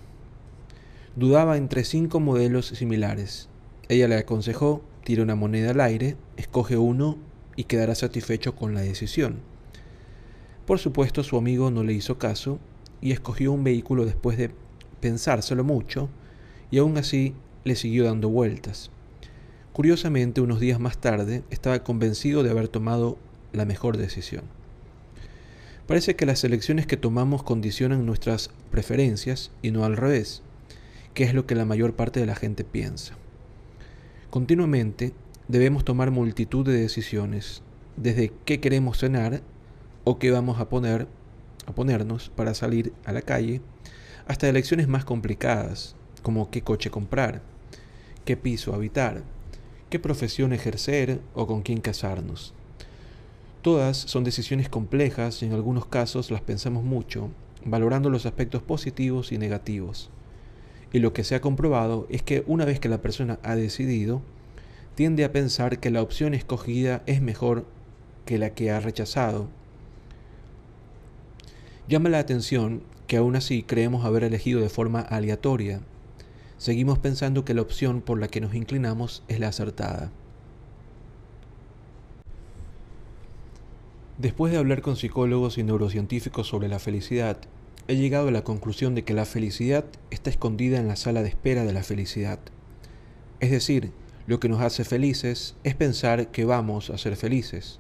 Dudaba 1.17 1.57
entre 1.57 1.85
cinco 1.85 2.21
modelos 2.21 2.67
similares 2.67 3.51
ella 3.91 4.07
le 4.07 4.15
aconsejó, 4.15 4.83
tira 5.03 5.25
una 5.25 5.35
moneda 5.35 5.73
al 5.73 5.81
aire, 5.81 6.17
escoge 6.37 6.77
uno 6.77 7.19
y 7.57 7.65
quedará 7.65 7.97
satisfecho 7.97 8.55
con 8.55 8.73
la 8.73 8.83
decisión. 8.83 9.41
Por 10.65 10.79
supuesto, 10.79 11.25
su 11.25 11.37
amigo 11.37 11.73
no 11.73 11.83
le 11.83 11.93
hizo 11.93 12.17
caso 12.17 12.61
y 13.01 13.11
escogió 13.11 13.51
un 13.51 13.65
vehículo 13.65 14.05
después 14.05 14.39
de 14.39 14.53
pensárselo 15.01 15.65
mucho 15.65 16.09
y 16.71 16.79
aún 16.79 16.99
así 16.99 17.35
le 17.65 17.75
siguió 17.75 18.05
dando 18.05 18.29
vueltas. 18.29 18.93
Curiosamente, 19.73 20.41
unos 20.41 20.59
días 20.59 20.81
más 20.81 20.99
tarde, 20.99 21.45
estaba 21.51 21.85
convencido 21.85 22.43
de 22.43 22.51
haber 22.51 22.69
tomado 22.69 23.19
la 23.53 23.65
mejor 23.65 23.97
decisión. 23.97 24.43
Parece 25.87 26.17
que 26.17 26.27
las 26.27 26.43
elecciones 26.45 26.87
que 26.87 26.97
tomamos 26.97 27.43
condicionan 27.43 28.05
nuestras 28.05 28.51
preferencias 28.71 29.53
y 29.63 29.71
no 29.71 29.85
al 29.85 29.97
revés, 29.97 30.43
que 31.15 31.25
es 31.25 31.35
lo 31.35 31.47
que 31.47 31.55
la 31.55 31.65
mayor 31.65 31.95
parte 31.95 32.21
de 32.21 32.27
la 32.27 32.35
gente 32.35 32.65
piensa. 32.65 33.15
Continuamente 34.31 35.13
debemos 35.49 35.85
tomar 35.85 36.11
multitud 36.11 36.65
de 36.65 36.73
decisiones, 36.73 37.63
desde 37.97 38.33
qué 38.45 38.61
queremos 38.61 38.99
cenar 38.99 39.41
o 40.05 40.19
qué 40.19 40.31
vamos 40.31 40.61
a 40.61 40.69
poner 40.69 41.09
a 41.67 41.75
ponernos 41.75 42.31
para 42.31 42.55
salir 42.55 42.93
a 43.05 43.13
la 43.13 43.23
calle, 43.23 43.61
hasta 44.27 44.49
elecciones 44.49 44.89
más 44.89 45.05
complicadas, 45.05 45.95
como 46.23 46.51
qué 46.51 46.63
coche 46.63 46.91
comprar, 46.91 47.43
qué 48.25 48.37
piso 48.37 48.75
habitar, 48.75 49.23
qué 49.91 49.99
profesión 49.99 50.53
ejercer 50.53 51.21
o 51.35 51.47
con 51.47 51.63
quién 51.63 51.81
casarnos. 51.81 52.55
Todas 53.63 53.99
son 53.99 54.25
decisiones 54.25 54.71
complejas 54.71 55.43
y 55.43 55.47
en 55.47 55.53
algunos 55.53 55.85
casos 55.85 56.31
las 56.31 56.41
pensamos 56.41 56.83
mucho, 56.83 57.29
valorando 57.65 58.09
los 58.09 58.25
aspectos 58.25 58.63
positivos 58.63 59.33
y 59.33 59.39
negativos. 59.39 60.09
Y 60.93 61.01
lo 61.01 61.13
que 61.13 61.25
se 61.25 61.35
ha 61.35 61.41
comprobado 61.41 62.07
es 62.09 62.23
que 62.23 62.43
una 62.47 62.65
vez 62.65 62.81
que 62.81 62.89
la 62.89 63.03
persona 63.03 63.39
ha 63.43 63.55
decidido, 63.57 64.23
tiende 64.95 65.25
a 65.25 65.33
pensar 65.33 65.79
que 65.79 65.91
la 65.91 66.03
opción 66.03 66.35
escogida 66.35 67.03
es 67.07 67.21
mejor 67.21 67.67
que 68.25 68.39
la 68.39 68.51
que 68.55 68.71
ha 68.71 68.81
rechazado. 68.81 69.49
Llama 71.89 72.09
la 72.09 72.19
atención 72.21 72.83
que 73.07 73.17
aún 73.17 73.35
así 73.35 73.63
creemos 73.63 74.05
haber 74.05 74.25
elegido 74.25 74.61
de 74.61 74.69
forma 74.69 75.01
aleatoria. 75.01 75.81
Seguimos 76.61 76.99
pensando 76.99 77.43
que 77.47 77.55
la 77.55 77.63
opción 77.63 78.03
por 78.03 78.21
la 78.21 78.29
que 78.29 78.43
nos 78.43 78.55
inclinamos 78.55 79.23
es 79.29 79.41
la 79.41 79.49
acertada. 79.49 80.13
Después 84.19 84.53
de 84.53 84.59
hablar 84.59 84.83
con 84.83 84.97
psicólogos 84.97 85.57
y 85.57 85.63
neurocientíficos 85.63 86.49
sobre 86.49 86.69
la 86.69 86.79
felicidad, 86.79 87.39
he 87.89 87.97
llegado 87.97 88.29
a 88.29 88.31
la 88.31 88.45
conclusión 88.45 88.95
de 88.95 89.05
que 89.05 89.15
la 89.15 89.25
felicidad 89.25 89.87
está 90.11 90.29
escondida 90.29 90.79
en 90.79 90.87
la 90.87 90.97
sala 90.97 91.23
de 91.23 91.31
espera 91.31 91.65
de 91.65 91.73
la 91.73 91.83
felicidad. 91.83 92.39
Es 93.41 93.51
decir, 93.51 93.91
lo 94.27 94.39
que 94.39 94.51
nos 94.51 94.61
hace 94.61 94.85
felices 94.85 95.55
es 95.65 95.75
pensar 95.75 96.31
que 96.31 96.45
vamos 96.45 96.91
a 96.91 96.99
ser 96.99 97.17
felices. 97.17 97.79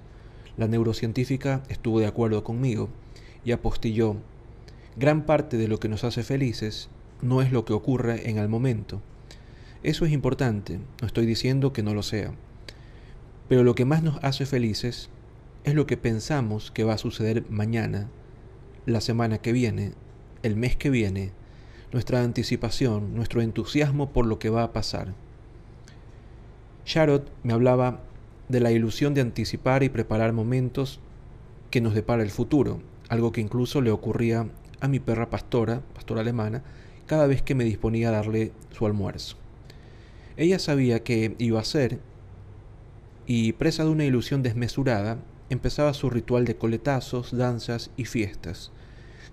La 0.56 0.68
neurocientífica 0.68 1.62
estuvo 1.68 2.00
de 2.00 2.06
acuerdo 2.06 2.44
conmigo 2.44 2.88
y 3.44 3.52
apostilló, 3.52 4.16
gran 4.96 5.26
parte 5.26 5.58
de 5.58 5.68
lo 5.68 5.78
que 5.78 5.90
nos 5.90 6.02
hace 6.02 6.22
felices 6.22 6.88
no 7.22 7.42
es 7.42 7.52
lo 7.52 7.64
que 7.64 7.72
ocurre 7.72 8.30
en 8.30 8.38
el 8.38 8.48
momento. 8.48 9.00
Eso 9.82 10.04
es 10.04 10.12
importante, 10.12 10.78
no 11.00 11.06
estoy 11.06 11.26
diciendo 11.26 11.72
que 11.72 11.82
no 11.82 11.94
lo 11.94 12.02
sea. 12.02 12.32
Pero 13.48 13.64
lo 13.64 13.74
que 13.74 13.84
más 13.84 14.02
nos 14.02 14.22
hace 14.22 14.46
felices 14.46 15.08
es 15.64 15.74
lo 15.74 15.86
que 15.86 15.96
pensamos 15.96 16.70
que 16.70 16.84
va 16.84 16.94
a 16.94 16.98
suceder 16.98 17.44
mañana 17.50 18.08
la 18.86 19.00
semana 19.00 19.38
que 19.38 19.52
viene, 19.52 19.92
el 20.42 20.56
mes 20.56 20.76
que 20.76 20.90
viene, 20.90 21.32
nuestra 21.92 22.22
anticipación, 22.22 23.14
nuestro 23.14 23.42
entusiasmo 23.42 24.12
por 24.12 24.26
lo 24.26 24.38
que 24.38 24.50
va 24.50 24.62
a 24.62 24.72
pasar. 24.72 25.14
Sharot 26.86 27.30
me 27.42 27.52
hablaba 27.52 28.00
de 28.48 28.60
la 28.60 28.72
ilusión 28.72 29.14
de 29.14 29.20
anticipar 29.20 29.82
y 29.82 29.88
preparar 29.88 30.32
momentos 30.32 31.00
que 31.70 31.80
nos 31.80 31.94
depara 31.94 32.22
el 32.22 32.30
futuro, 32.30 32.80
algo 33.08 33.32
que 33.32 33.40
incluso 33.40 33.80
le 33.80 33.90
ocurría 33.90 34.48
a 34.80 34.88
mi 34.88 34.98
perra 34.98 35.30
pastora, 35.30 35.82
pastora 35.94 36.22
alemana, 36.22 36.62
cada 37.10 37.26
vez 37.26 37.42
que 37.42 37.56
me 37.56 37.64
disponía 37.64 38.10
a 38.10 38.12
darle 38.12 38.52
su 38.70 38.86
almuerzo. 38.86 39.34
Ella 40.36 40.60
sabía 40.60 41.02
que 41.02 41.34
iba 41.38 41.58
a 41.58 41.64
ser, 41.64 41.98
y 43.26 43.52
presa 43.54 43.82
de 43.82 43.90
una 43.90 44.04
ilusión 44.04 44.44
desmesurada, 44.44 45.18
empezaba 45.48 45.92
su 45.92 46.08
ritual 46.08 46.44
de 46.44 46.54
coletazos, 46.54 47.36
danzas 47.36 47.90
y 47.96 48.04
fiestas, 48.04 48.70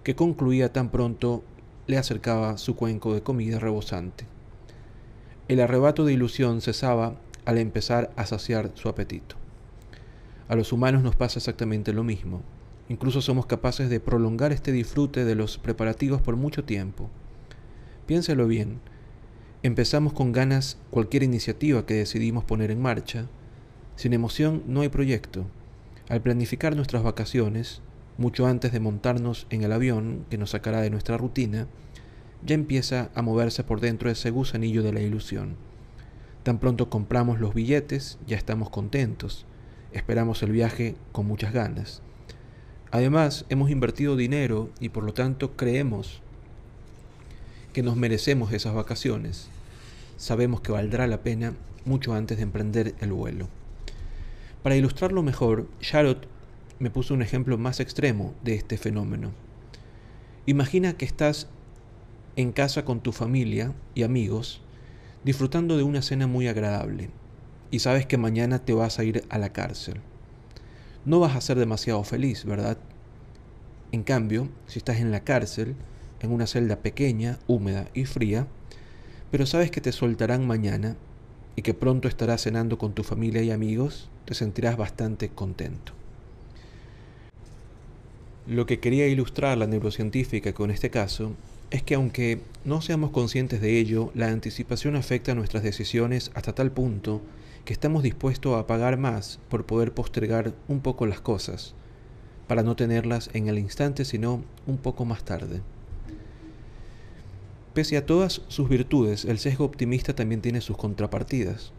que 0.04 0.16
concluía 0.16 0.74
tan 0.74 0.90
pronto 0.90 1.44
le 1.86 2.00
acercaba 2.00 2.58
su 2.58 2.76
cuenco 2.76 3.14
de 3.14 3.22
comida 3.22 3.60
rebosante. 3.60 4.26
El 5.48 5.60
arrebato 5.60 6.04
de 6.04 6.14
ilusión 6.14 6.62
cesaba 6.62 7.14
al 7.46 7.60
empezar 7.60 8.12
a 8.16 8.26
saciar 8.26 8.72
su 8.74 8.90
apetito. 8.90 9.36
A 10.48 10.56
los 10.56 10.74
humanos 10.74 11.04
nos 11.04 11.16
pasa 11.16 11.38
exactamente 11.38 11.94
lo 11.94 12.04
mismo. 12.04 12.42
Incluso 12.90 13.22
somos 13.22 13.46
capaces 13.46 13.88
de 13.92 14.00
prolongar 14.00 14.52
este 14.52 14.72
disfrute 14.72 15.26
de 15.26 15.36
los 15.36 15.60
preparativos 15.60 16.24
por 16.24 16.38
mucho 16.38 16.64
tiempo. 16.64 17.12
Piénselo 18.08 18.48
bien. 18.48 18.80
Empezamos 19.64 20.14
con 20.14 20.32
ganas 20.32 20.78
cualquier 20.92 21.24
iniciativa 21.24 21.86
que 21.86 21.96
decidimos 21.96 22.46
poner 22.46 22.72
en 22.72 22.82
marcha. 22.82 23.28
Sin 23.98 24.14
emoción 24.14 24.64
no 24.66 24.80
hay 24.80 24.88
proyecto. 24.88 25.46
Al 26.08 26.22
planificar 26.22 26.74
nuestras 26.74 27.04
vacaciones, 27.04 27.82
mucho 28.18 28.48
antes 28.48 28.72
de 28.72 28.80
montarnos 28.80 29.46
en 29.50 29.62
el 29.64 29.74
avión 29.74 30.26
que 30.30 30.38
nos 30.38 30.52
sacará 30.52 30.80
de 30.80 30.90
nuestra 30.90 31.18
rutina, 31.18 31.68
ya 32.46 32.56
empieza 32.56 33.10
a 33.14 33.22
moverse 33.22 33.66
por 33.66 33.82
dentro 33.82 34.10
ese 34.10 34.30
gusanillo 34.30 34.84
de 34.84 34.94
la 34.94 35.02
ilusión. 35.02 35.58
Tan 36.44 36.60
pronto 36.60 36.90
compramos 36.90 37.42
los 37.42 37.54
billetes, 37.54 38.20
ya 38.26 38.38
estamos 38.38 38.70
contentos, 38.70 39.46
esperamos 39.92 40.42
el 40.44 40.54
viaje 40.54 40.96
con 41.12 41.26
muchas 41.26 41.52
ganas. 41.52 42.02
Además, 42.90 43.46
hemos 43.50 43.70
invertido 43.70 44.16
dinero 44.16 44.70
y 44.80 44.88
por 44.90 45.04
lo 45.04 45.14
tanto 45.14 45.58
creemos 45.58 46.22
que 47.78 47.84
nos 47.84 47.96
merecemos 47.96 48.52
esas 48.54 48.74
vacaciones. 48.74 49.50
Sabemos 50.18 50.62
que 50.62 50.72
valdrá 50.72 51.06
la 51.06 51.22
pena 51.22 51.54
mucho 51.86 52.16
antes 52.16 52.38
de 52.38 52.42
emprender 52.42 52.96
el 53.02 53.14
vuelo. 53.14 53.50
Para 54.64 54.76
ilustrarlo 54.76 55.22
mejor, 55.22 55.68
Charlotte 55.80 56.28
me 56.80 56.90
puso 56.90 57.14
un 57.14 57.22
ejemplo 57.22 57.60
más 57.60 57.80
extremo 57.80 58.34
de 58.44 58.56
este 58.56 58.80
fenómeno. 58.80 59.30
Imagina 60.48 60.94
que 60.94 61.06
estás 61.06 61.50
en 62.36 62.52
casa 62.52 62.84
con 62.84 63.00
tu 63.00 63.12
familia 63.12 63.76
y 63.94 64.02
amigos, 64.02 64.60
disfrutando 65.24 65.78
de 65.78 65.84
una 65.84 66.02
cena 66.02 66.26
muy 66.26 66.48
agradable, 66.48 67.12
y 67.70 67.78
sabes 67.78 68.08
que 68.08 68.18
mañana 68.18 68.66
te 68.66 68.74
vas 68.74 68.98
a 68.98 69.04
ir 69.04 69.24
a 69.30 69.38
la 69.38 69.54
cárcel. 69.54 70.02
No 71.06 71.20
vas 71.20 71.36
a 71.36 71.42
ser 71.42 71.60
demasiado 71.60 72.04
feliz, 72.04 72.44
¿verdad? 72.44 72.80
En 73.92 74.02
cambio, 74.02 74.50
si 74.66 74.80
estás 74.80 74.98
en 74.98 75.12
la 75.12 75.20
cárcel, 75.20 75.76
en 76.22 76.32
una 76.32 76.48
celda 76.48 76.78
pequeña, 76.78 77.40
húmeda 77.48 77.88
y 77.94 78.06
fría, 78.06 78.48
pero 79.32 79.46
sabes 79.46 79.72
que 79.72 79.82
te 79.82 79.92
soltarán 79.92 80.48
mañana 80.48 80.96
y 81.56 81.62
que 81.62 81.74
pronto 81.74 82.08
estarás 82.08 82.44
cenando 82.44 82.78
con 82.78 82.94
tu 82.94 83.04
familia 83.04 83.42
y 83.42 83.52
amigos, 83.52 84.10
te 84.26 84.34
sentirás 84.34 84.78
bastante 84.78 85.30
contento. 85.30 85.94
Lo 88.48 88.66
que 88.66 88.80
quería 88.80 89.08
ilustrar 89.08 89.58
la 89.58 89.68
neurocientífica 89.68 90.54
con 90.54 90.72
este 90.72 90.90
caso 90.90 91.34
es 91.70 91.84
que 91.84 91.96
aunque 91.96 92.40
no 92.64 92.82
seamos 92.82 93.12
conscientes 93.12 93.60
de 93.60 93.78
ello, 93.78 94.12
la 94.14 94.28
anticipación 94.28 94.96
afecta 94.96 95.36
nuestras 95.36 95.64
decisiones 95.64 96.32
hasta 96.34 96.54
tal 96.54 96.72
punto 96.72 97.22
que 97.66 97.74
estamos 97.74 98.04
dispuestos 98.04 98.58
a 98.58 98.66
pagar 98.66 98.98
más 98.98 99.40
por 99.50 99.66
poder 99.66 99.94
postergar 99.94 100.54
un 100.70 100.80
poco 100.80 101.06
las 101.06 101.20
cosas, 101.20 101.74
para 102.48 102.64
no 102.64 102.78
tenerlas 102.78 103.30
en 103.34 103.50
el 103.50 103.60
instante, 103.60 104.06
sino 104.06 104.46
un 104.66 104.78
poco 104.78 105.04
más 105.04 105.26
tarde. 105.26 105.60
Pese 107.78 107.96
a 107.96 108.08
todas 108.08 108.42
sus 108.48 108.70
virtudes, 108.70 109.24
el 109.24 109.38
sesgo 109.38 109.64
optimista 109.64 110.16
también 110.16 110.42
tiene 110.42 110.62
sus 110.62 110.76
contrapartidas. 110.76 111.74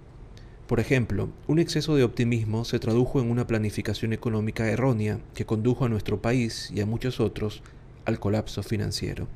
Por 0.68 0.78
ejemplo, 0.78 1.28
un 1.48 1.58
exceso 1.58 1.96
de 1.96 2.04
optimismo 2.04 2.64
se 2.64 2.78
tradujo 2.78 3.20
en 3.20 3.28
una 3.28 3.48
planificación 3.48 4.12
económica 4.12 4.70
errónea 4.70 5.18
que 5.34 5.44
condujo 5.44 5.86
a 5.86 5.88
nuestro 5.88 6.22
país 6.22 6.70
y 6.72 6.80
a 6.82 6.86
muchos 6.86 7.18
otros 7.18 7.64
al 8.04 8.20
colapso 8.20 8.62
financiero. 8.62 9.26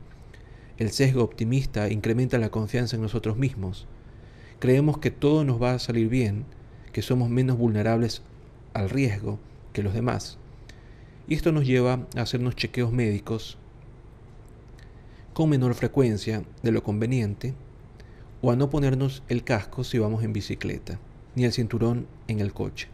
El 0.78 0.92
sesgo 0.92 1.24
optimista 1.24 1.90
incrementa 1.90 2.38
la 2.38 2.52
confianza 2.52 2.94
en 2.94 3.02
nosotros 3.02 3.36
mismos. 3.36 3.88
Creemos 4.60 4.98
que 4.98 5.10
todo 5.10 5.42
nos 5.42 5.60
va 5.60 5.74
a 5.74 5.80
salir 5.80 6.08
bien, 6.08 6.44
que 6.92 7.02
somos 7.02 7.28
menos 7.28 7.58
vulnerables 7.58 8.22
al 8.72 8.88
riesgo 8.88 9.40
que 9.72 9.82
los 9.82 9.94
demás. 9.94 10.38
Y 11.26 11.34
esto 11.34 11.50
nos 11.50 11.66
lleva 11.66 12.06
a 12.14 12.20
hacernos 12.20 12.54
chequeos 12.54 12.92
médicos 12.92 13.58
con 15.32 15.48
menor 15.48 15.74
frecuencia 15.74 16.44
de 16.62 16.72
lo 16.72 16.82
conveniente 16.82 17.54
o 18.42 18.50
a 18.50 18.56
no 18.56 18.70
ponernos 18.70 19.22
el 19.28 19.44
casco 19.44 19.84
si 19.84 19.98
vamos 19.98 20.24
en 20.24 20.32
bicicleta 20.32 20.98
ni 21.34 21.44
el 21.44 21.52
cinturón 21.52 22.06
en 22.28 22.40
el 22.40 22.52
coche. 22.52 22.88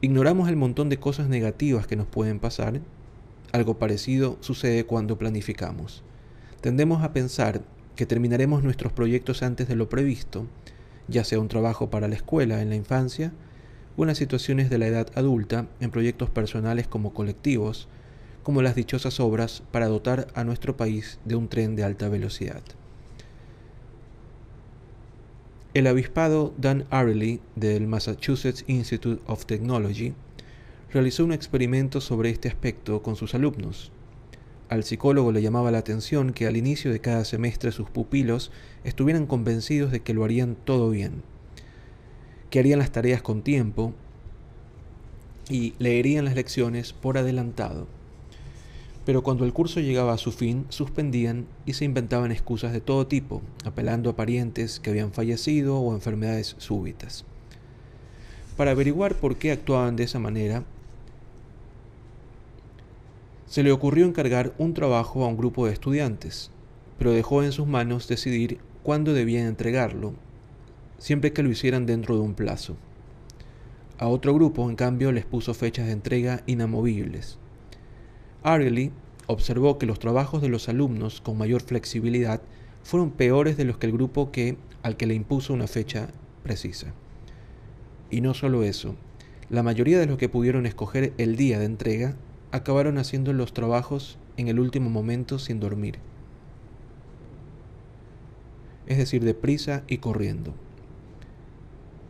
Ignoramos 0.00 0.48
el 0.48 0.56
montón 0.56 0.88
de 0.88 0.98
cosas 0.98 1.28
negativas 1.28 1.86
que 1.86 1.96
nos 1.96 2.06
pueden 2.06 2.38
pasar. 2.38 2.80
Algo 3.52 3.78
parecido 3.78 4.38
sucede 4.40 4.84
cuando 4.84 5.18
planificamos. 5.18 6.02
Tendemos 6.60 7.02
a 7.02 7.12
pensar 7.12 7.62
que 7.96 8.06
terminaremos 8.06 8.62
nuestros 8.62 8.92
proyectos 8.92 9.42
antes 9.42 9.68
de 9.68 9.76
lo 9.76 9.88
previsto, 9.88 10.46
ya 11.08 11.24
sea 11.24 11.40
un 11.40 11.48
trabajo 11.48 11.90
para 11.90 12.08
la 12.08 12.14
escuela 12.14 12.62
en 12.62 12.70
la 12.70 12.76
infancia 12.76 13.32
o 13.96 14.04
en 14.04 14.08
las 14.08 14.18
situaciones 14.18 14.70
de 14.70 14.78
la 14.78 14.86
edad 14.86 15.08
adulta 15.16 15.66
en 15.80 15.90
proyectos 15.90 16.30
personales 16.30 16.86
como 16.86 17.12
colectivos, 17.12 17.88
como 18.42 18.62
las 18.62 18.74
dichosas 18.74 19.20
obras 19.20 19.62
para 19.70 19.88
dotar 19.88 20.28
a 20.34 20.44
nuestro 20.44 20.76
país 20.76 21.18
de 21.24 21.36
un 21.36 21.48
tren 21.48 21.76
de 21.76 21.84
alta 21.84 22.08
velocidad. 22.08 22.62
El 25.72 25.86
avispado 25.86 26.52
Dan 26.58 26.84
Ariely 26.90 27.40
del 27.54 27.86
Massachusetts 27.86 28.64
Institute 28.66 29.22
of 29.26 29.46
Technology 29.46 30.14
realizó 30.92 31.24
un 31.24 31.32
experimento 31.32 32.00
sobre 32.00 32.30
este 32.30 32.48
aspecto 32.48 33.02
con 33.02 33.14
sus 33.14 33.34
alumnos. 33.34 33.92
Al 34.68 34.82
psicólogo 34.82 35.30
le 35.30 35.42
llamaba 35.42 35.70
la 35.70 35.78
atención 35.78 36.32
que 36.32 36.46
al 36.46 36.56
inicio 36.56 36.90
de 36.90 37.00
cada 37.00 37.24
semestre 37.24 37.70
sus 37.70 37.88
pupilos 37.88 38.50
estuvieran 38.82 39.26
convencidos 39.26 39.92
de 39.92 40.00
que 40.00 40.14
lo 40.14 40.24
harían 40.24 40.56
todo 40.56 40.90
bien, 40.90 41.22
que 42.50 42.58
harían 42.58 42.80
las 42.80 42.90
tareas 42.90 43.22
con 43.22 43.42
tiempo 43.42 43.94
y 45.48 45.74
leerían 45.78 46.24
las 46.24 46.34
lecciones 46.34 46.92
por 46.92 47.18
adelantado 47.18 47.86
pero 49.10 49.24
cuando 49.24 49.44
el 49.44 49.52
curso 49.52 49.80
llegaba 49.80 50.12
a 50.12 50.18
su 50.18 50.30
fin, 50.30 50.66
suspendían 50.68 51.48
y 51.66 51.72
se 51.72 51.84
inventaban 51.84 52.30
excusas 52.30 52.72
de 52.72 52.80
todo 52.80 53.08
tipo, 53.08 53.42
apelando 53.64 54.08
a 54.08 54.14
parientes 54.14 54.78
que 54.78 54.90
habían 54.90 55.10
fallecido 55.10 55.80
o 55.80 55.92
enfermedades 55.96 56.54
súbitas. 56.58 57.24
Para 58.56 58.70
averiguar 58.70 59.16
por 59.16 59.34
qué 59.34 59.50
actuaban 59.50 59.96
de 59.96 60.04
esa 60.04 60.20
manera, 60.20 60.62
se 63.46 63.64
le 63.64 63.72
ocurrió 63.72 64.06
encargar 64.06 64.54
un 64.58 64.74
trabajo 64.74 65.24
a 65.24 65.26
un 65.26 65.36
grupo 65.36 65.66
de 65.66 65.72
estudiantes, 65.72 66.52
pero 66.96 67.10
dejó 67.10 67.42
en 67.42 67.50
sus 67.50 67.66
manos 67.66 68.06
decidir 68.06 68.60
cuándo 68.84 69.12
debían 69.12 69.48
entregarlo, 69.48 70.14
siempre 70.98 71.32
que 71.32 71.42
lo 71.42 71.50
hicieran 71.50 71.84
dentro 71.84 72.14
de 72.14 72.20
un 72.20 72.34
plazo. 72.34 72.76
A 73.98 74.06
otro 74.06 74.32
grupo, 74.34 74.70
en 74.70 74.76
cambio, 74.76 75.10
les 75.10 75.24
puso 75.24 75.52
fechas 75.52 75.86
de 75.86 75.92
entrega 75.94 76.44
inamovibles. 76.46 77.39
Arely 78.42 78.90
observó 79.26 79.78
que 79.78 79.86
los 79.86 79.98
trabajos 79.98 80.42
de 80.42 80.48
los 80.48 80.68
alumnos 80.68 81.20
con 81.20 81.38
mayor 81.38 81.62
flexibilidad 81.62 82.40
fueron 82.82 83.10
peores 83.10 83.56
de 83.56 83.64
los 83.64 83.78
que 83.78 83.86
el 83.86 83.92
grupo 83.92 84.32
que 84.32 84.56
al 84.82 84.96
que 84.96 85.06
le 85.06 85.14
impuso 85.14 85.52
una 85.52 85.66
fecha 85.66 86.08
precisa. 86.42 86.92
Y 88.10 88.22
no 88.22 88.34
solo 88.34 88.64
eso, 88.64 88.96
la 89.50 89.62
mayoría 89.62 89.98
de 89.98 90.06
los 90.06 90.18
que 90.18 90.28
pudieron 90.28 90.66
escoger 90.66 91.12
el 91.18 91.36
día 91.36 91.58
de 91.58 91.66
entrega 91.66 92.16
acabaron 92.50 92.98
haciendo 92.98 93.32
los 93.32 93.52
trabajos 93.52 94.18
en 94.36 94.48
el 94.48 94.58
último 94.58 94.90
momento 94.90 95.38
sin 95.38 95.60
dormir. 95.60 95.98
Es 98.86 98.98
decir, 98.98 99.22
deprisa 99.22 99.84
y 99.86 99.98
corriendo. 99.98 100.54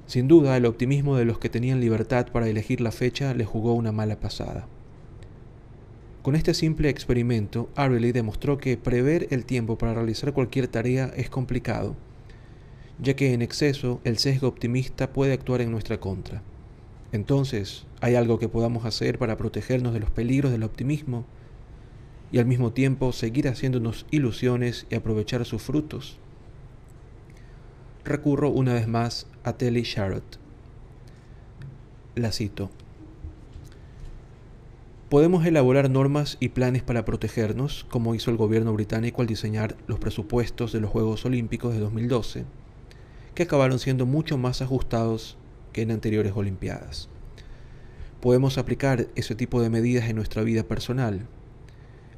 Sin 0.07 0.29
duda, 0.29 0.57
el 0.57 0.67
optimismo 0.67 1.17
de 1.17 1.25
los 1.25 1.39
que 1.39 1.51
tenían 1.51 1.81
libertad 1.81 2.29
para 2.33 2.49
elegir 2.49 2.81
la 2.81 2.91
fecha 2.91 3.35
le 3.35 3.45
jugó 3.45 3.75
una 3.75 3.93
mala 3.93 4.19
pasada. 4.19 4.67
Con 6.23 6.37
este 6.37 6.53
simple 6.53 6.91
experimento, 6.91 7.71
Arley 7.77 8.13
demostró 8.13 8.59
que 8.59 8.77
prever 8.77 9.29
el 9.31 9.47
tiempo 9.47 9.79
para 9.79 9.95
realizar 9.95 10.35
cualquier 10.35 10.69
tarea 10.69 11.11
es 11.17 11.31
complicado, 11.31 11.97
ya 12.99 13.17
que 13.17 13.33
en 13.33 13.41
exceso 13.41 14.03
el 14.05 14.19
sesgo 14.19 14.47
optimista 14.47 15.15
puede 15.15 15.33
actuar 15.33 15.63
en 15.63 15.71
nuestra 15.71 15.99
contra. 15.99 16.43
Entonces, 17.13 17.87
¿hay 18.03 18.17
algo 18.17 18.39
que 18.39 18.51
podamos 18.51 18.85
hacer 18.85 19.19
para 19.19 19.39
protegernos 19.39 19.95
de 19.95 20.01
los 20.01 20.11
peligros 20.11 20.53
del 20.53 20.63
optimismo 20.63 21.25
y 22.31 22.39
al 22.39 22.45
mismo 22.45 22.73
tiempo 22.73 23.13
seguir 23.13 23.49
haciéndonos 23.49 24.05
ilusiones 24.11 24.87
y 24.91 24.97
aprovechar 24.97 25.47
sus 25.47 25.63
frutos? 25.63 26.19
Recurro 28.05 28.51
una 28.51 28.75
vez 28.75 28.87
más 28.87 29.27
a 29.43 29.55
Telly 29.55 29.83
Sharrott. 29.83 30.39
La 32.15 32.31
cito. 32.31 32.71
Podemos 35.11 35.45
elaborar 35.45 35.91
normas 35.91 36.37
y 36.39 36.51
planes 36.51 36.85
para 36.85 37.05
protegernos, 37.05 37.85
como 37.91 38.15
hizo 38.15 38.31
el 38.31 38.37
gobierno 38.37 38.73
británico 38.73 39.23
al 39.23 39.27
diseñar 39.27 39.77
los 39.89 39.99
presupuestos 39.99 40.71
de 40.71 40.81
los 40.81 40.89
Juegos 40.89 41.25
Olímpicos 41.25 41.75
de 41.75 41.81
2012, 41.81 42.45
que 43.35 43.43
acabaron 43.43 43.81
siendo 43.81 44.07
mucho 44.07 44.39
más 44.39 44.63
ajustados 44.63 45.37
que 45.73 45.83
en 45.83 45.91
anteriores 45.91 46.33
Olimpiadas. 46.37 47.09
Podemos 48.21 48.57
aplicar 48.57 49.09
ese 49.17 49.35
tipo 49.35 49.61
de 49.61 49.69
medidas 49.69 50.09
en 50.09 50.15
nuestra 50.15 50.45
vida 50.45 50.63
personal. 50.63 51.27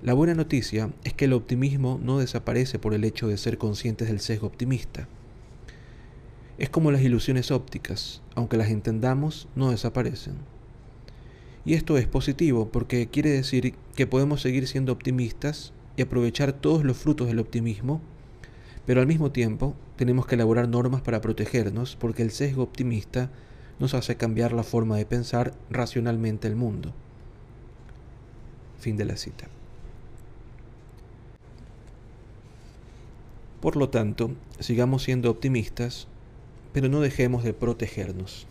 La 0.02 0.12
buena 0.12 0.34
noticia 0.34 0.90
es 1.02 1.14
que 1.14 1.24
el 1.24 1.32
optimismo 1.32 1.98
no 2.02 2.18
desaparece 2.18 2.78
por 2.78 2.92
el 2.92 3.04
hecho 3.04 3.26
de 3.26 3.38
ser 3.38 3.56
conscientes 3.56 4.08
del 4.08 4.20
sesgo 4.20 4.48
optimista. 4.48 5.08
Es 6.58 6.68
como 6.68 6.90
las 6.90 7.00
ilusiones 7.00 7.52
ópticas, 7.52 8.20
aunque 8.34 8.58
las 8.58 8.68
entendamos, 8.68 9.48
no 9.56 9.70
desaparecen 9.70 10.51
Y 11.64 11.74
esto 11.74 11.96
es 11.96 12.06
positivo 12.06 12.68
porque 12.68 13.06
quiere 13.08 13.30
decir 13.30 13.74
que 13.94 14.06
podemos 14.06 14.40
seguir 14.40 14.66
siendo 14.66 14.92
optimistas 14.92 15.72
y 15.96 16.02
aprovechar 16.02 16.52
todos 16.52 16.84
los 16.84 16.96
frutos 16.96 17.28
del 17.28 17.38
optimismo, 17.38 18.00
pero 18.84 19.00
al 19.00 19.06
mismo 19.06 19.30
tiempo 19.30 19.76
tenemos 19.96 20.26
que 20.26 20.34
elaborar 20.34 20.68
normas 20.68 21.02
para 21.02 21.20
protegernos 21.20 21.96
porque 21.96 22.22
el 22.22 22.32
sesgo 22.32 22.64
optimista 22.64 23.30
nos 23.78 23.94
hace 23.94 24.16
cambiar 24.16 24.52
la 24.52 24.64
forma 24.64 24.96
de 24.96 25.06
pensar 25.06 25.54
racionalmente 25.70 26.48
el 26.48 26.56
mundo. 26.56 26.92
Fin 28.80 28.96
de 28.96 29.04
la 29.04 29.16
cita. 29.16 29.46
Por 33.60 33.76
lo 33.76 33.90
tanto, 33.90 34.32
sigamos 34.58 35.04
siendo 35.04 35.30
optimistas, 35.30 36.08
pero 36.72 36.88
no 36.88 37.00
dejemos 37.00 37.44
de 37.44 37.54
protegernos. 37.54 38.48